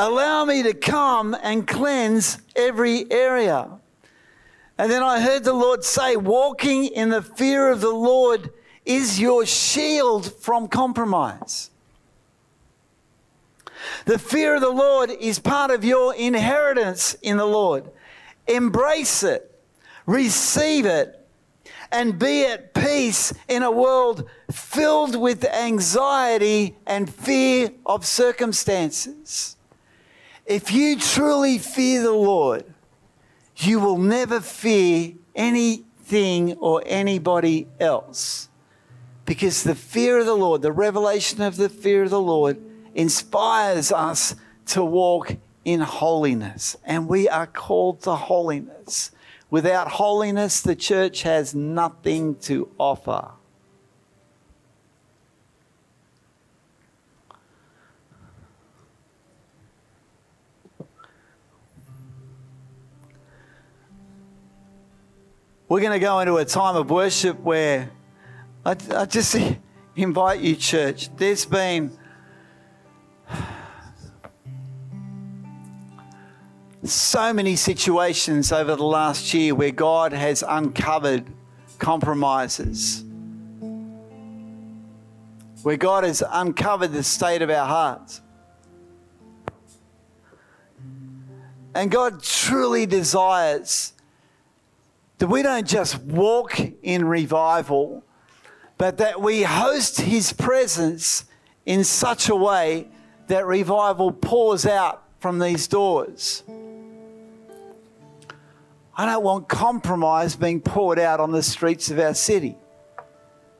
[0.00, 3.68] Allow me to come and cleanse every area.
[4.78, 8.50] And then I heard the Lord say, walking in the fear of the Lord
[8.86, 11.70] is your shield from compromise.
[14.04, 17.90] The fear of the Lord is part of your inheritance in the Lord.
[18.46, 19.60] Embrace it,
[20.06, 21.26] receive it,
[21.90, 29.56] and be at peace in a world filled with anxiety and fear of circumstances.
[30.48, 32.64] If you truly fear the Lord,
[33.58, 38.48] you will never fear anything or anybody else.
[39.26, 42.56] Because the fear of the Lord, the revelation of the fear of the Lord,
[42.94, 44.36] inspires us
[44.68, 45.36] to walk
[45.66, 46.78] in holiness.
[46.82, 49.10] And we are called to holiness.
[49.50, 53.32] Without holiness, the church has nothing to offer.
[65.68, 67.90] We're going to go into a time of worship where
[68.64, 69.36] I, I just
[69.96, 71.14] invite you, church.
[71.14, 71.92] There's been
[76.84, 81.26] so many situations over the last year where God has uncovered
[81.78, 83.04] compromises,
[85.62, 88.22] where God has uncovered the state of our hearts.
[91.74, 93.92] And God truly desires
[95.18, 98.04] that we don't just walk in revival,
[98.76, 101.24] but that we host His presence
[101.66, 102.88] in such a way
[103.26, 106.44] that revival pours out from these doors.
[108.96, 112.56] I don't want compromise being poured out on the streets of our city.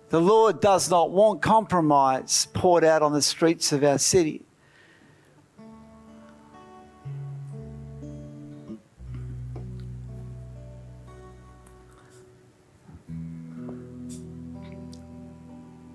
[0.09, 4.48] The Lord does not want compromise poured out on the streets of our city.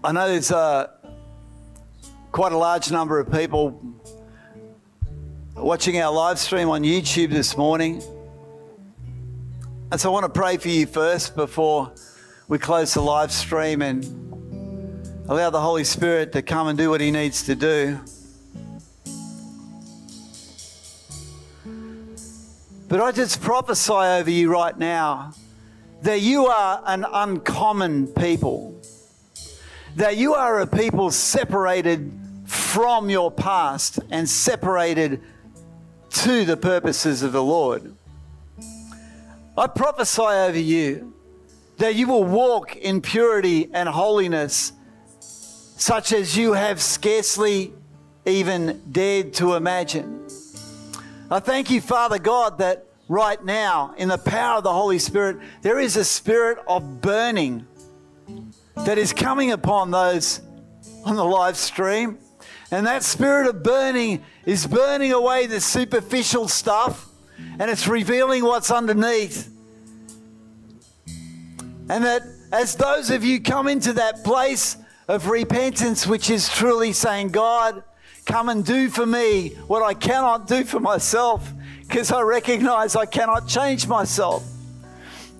[0.05, 0.87] I know there's uh,
[2.33, 3.81] quite a large number of people
[5.55, 8.03] watching our live stream on YouTube this morning.
[9.93, 11.93] And so I want to pray for you first before
[12.49, 14.03] we close the live stream and
[15.29, 17.97] allow the Holy Spirit to come and do what He needs to do.
[22.89, 25.33] But I just prophesy over you right now
[26.01, 28.72] that you are an uncommon people
[29.95, 32.11] that you are a people separated
[32.45, 35.21] from your past and separated
[36.09, 37.93] to the purposes of the Lord.
[39.57, 41.13] I prophesy over you
[41.77, 44.73] that you will walk in purity and holiness,
[45.19, 47.73] such as you have scarcely
[48.25, 50.25] even dared to imagine.
[51.29, 55.37] I thank you, Father God, that right now, in the power of the Holy Spirit,
[55.61, 57.67] there is a spirit of burning
[58.75, 60.41] that is coming upon those
[61.05, 62.17] on the live stream.
[62.71, 67.07] And that spirit of burning is burning away the superficial stuff
[67.59, 69.49] and it's revealing what's underneath.
[71.89, 76.93] And that as those of you come into that place of repentance, which is truly
[76.93, 77.83] saying, God,
[78.25, 81.51] come and do for me what I cannot do for myself,
[81.81, 84.52] because I recognize I cannot change myself.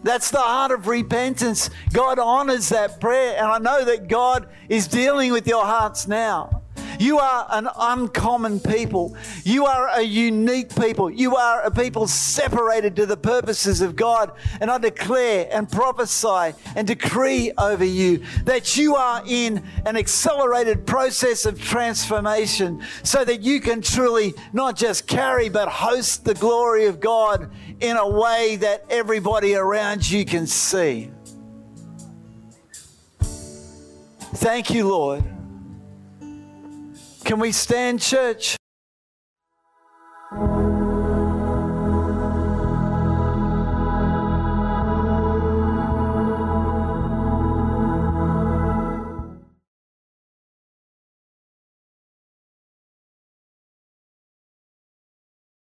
[0.04, 1.70] That's the heart of repentance.
[1.94, 6.64] God honors that prayer, and I know that God is dealing with your hearts now.
[7.00, 9.16] You are an uncommon people.
[9.44, 11.10] You are a unique people.
[11.10, 14.32] You are a people separated to the purposes of God.
[14.62, 20.86] And I declare and prophesy and decree over you that you are in an accelerated
[20.86, 26.86] process of transformation so that you can truly not just carry but host the glory
[26.86, 31.10] of God in a way that everybody around you can see.
[34.36, 35.24] Thank you, Lord.
[37.24, 38.58] Can we stand, church?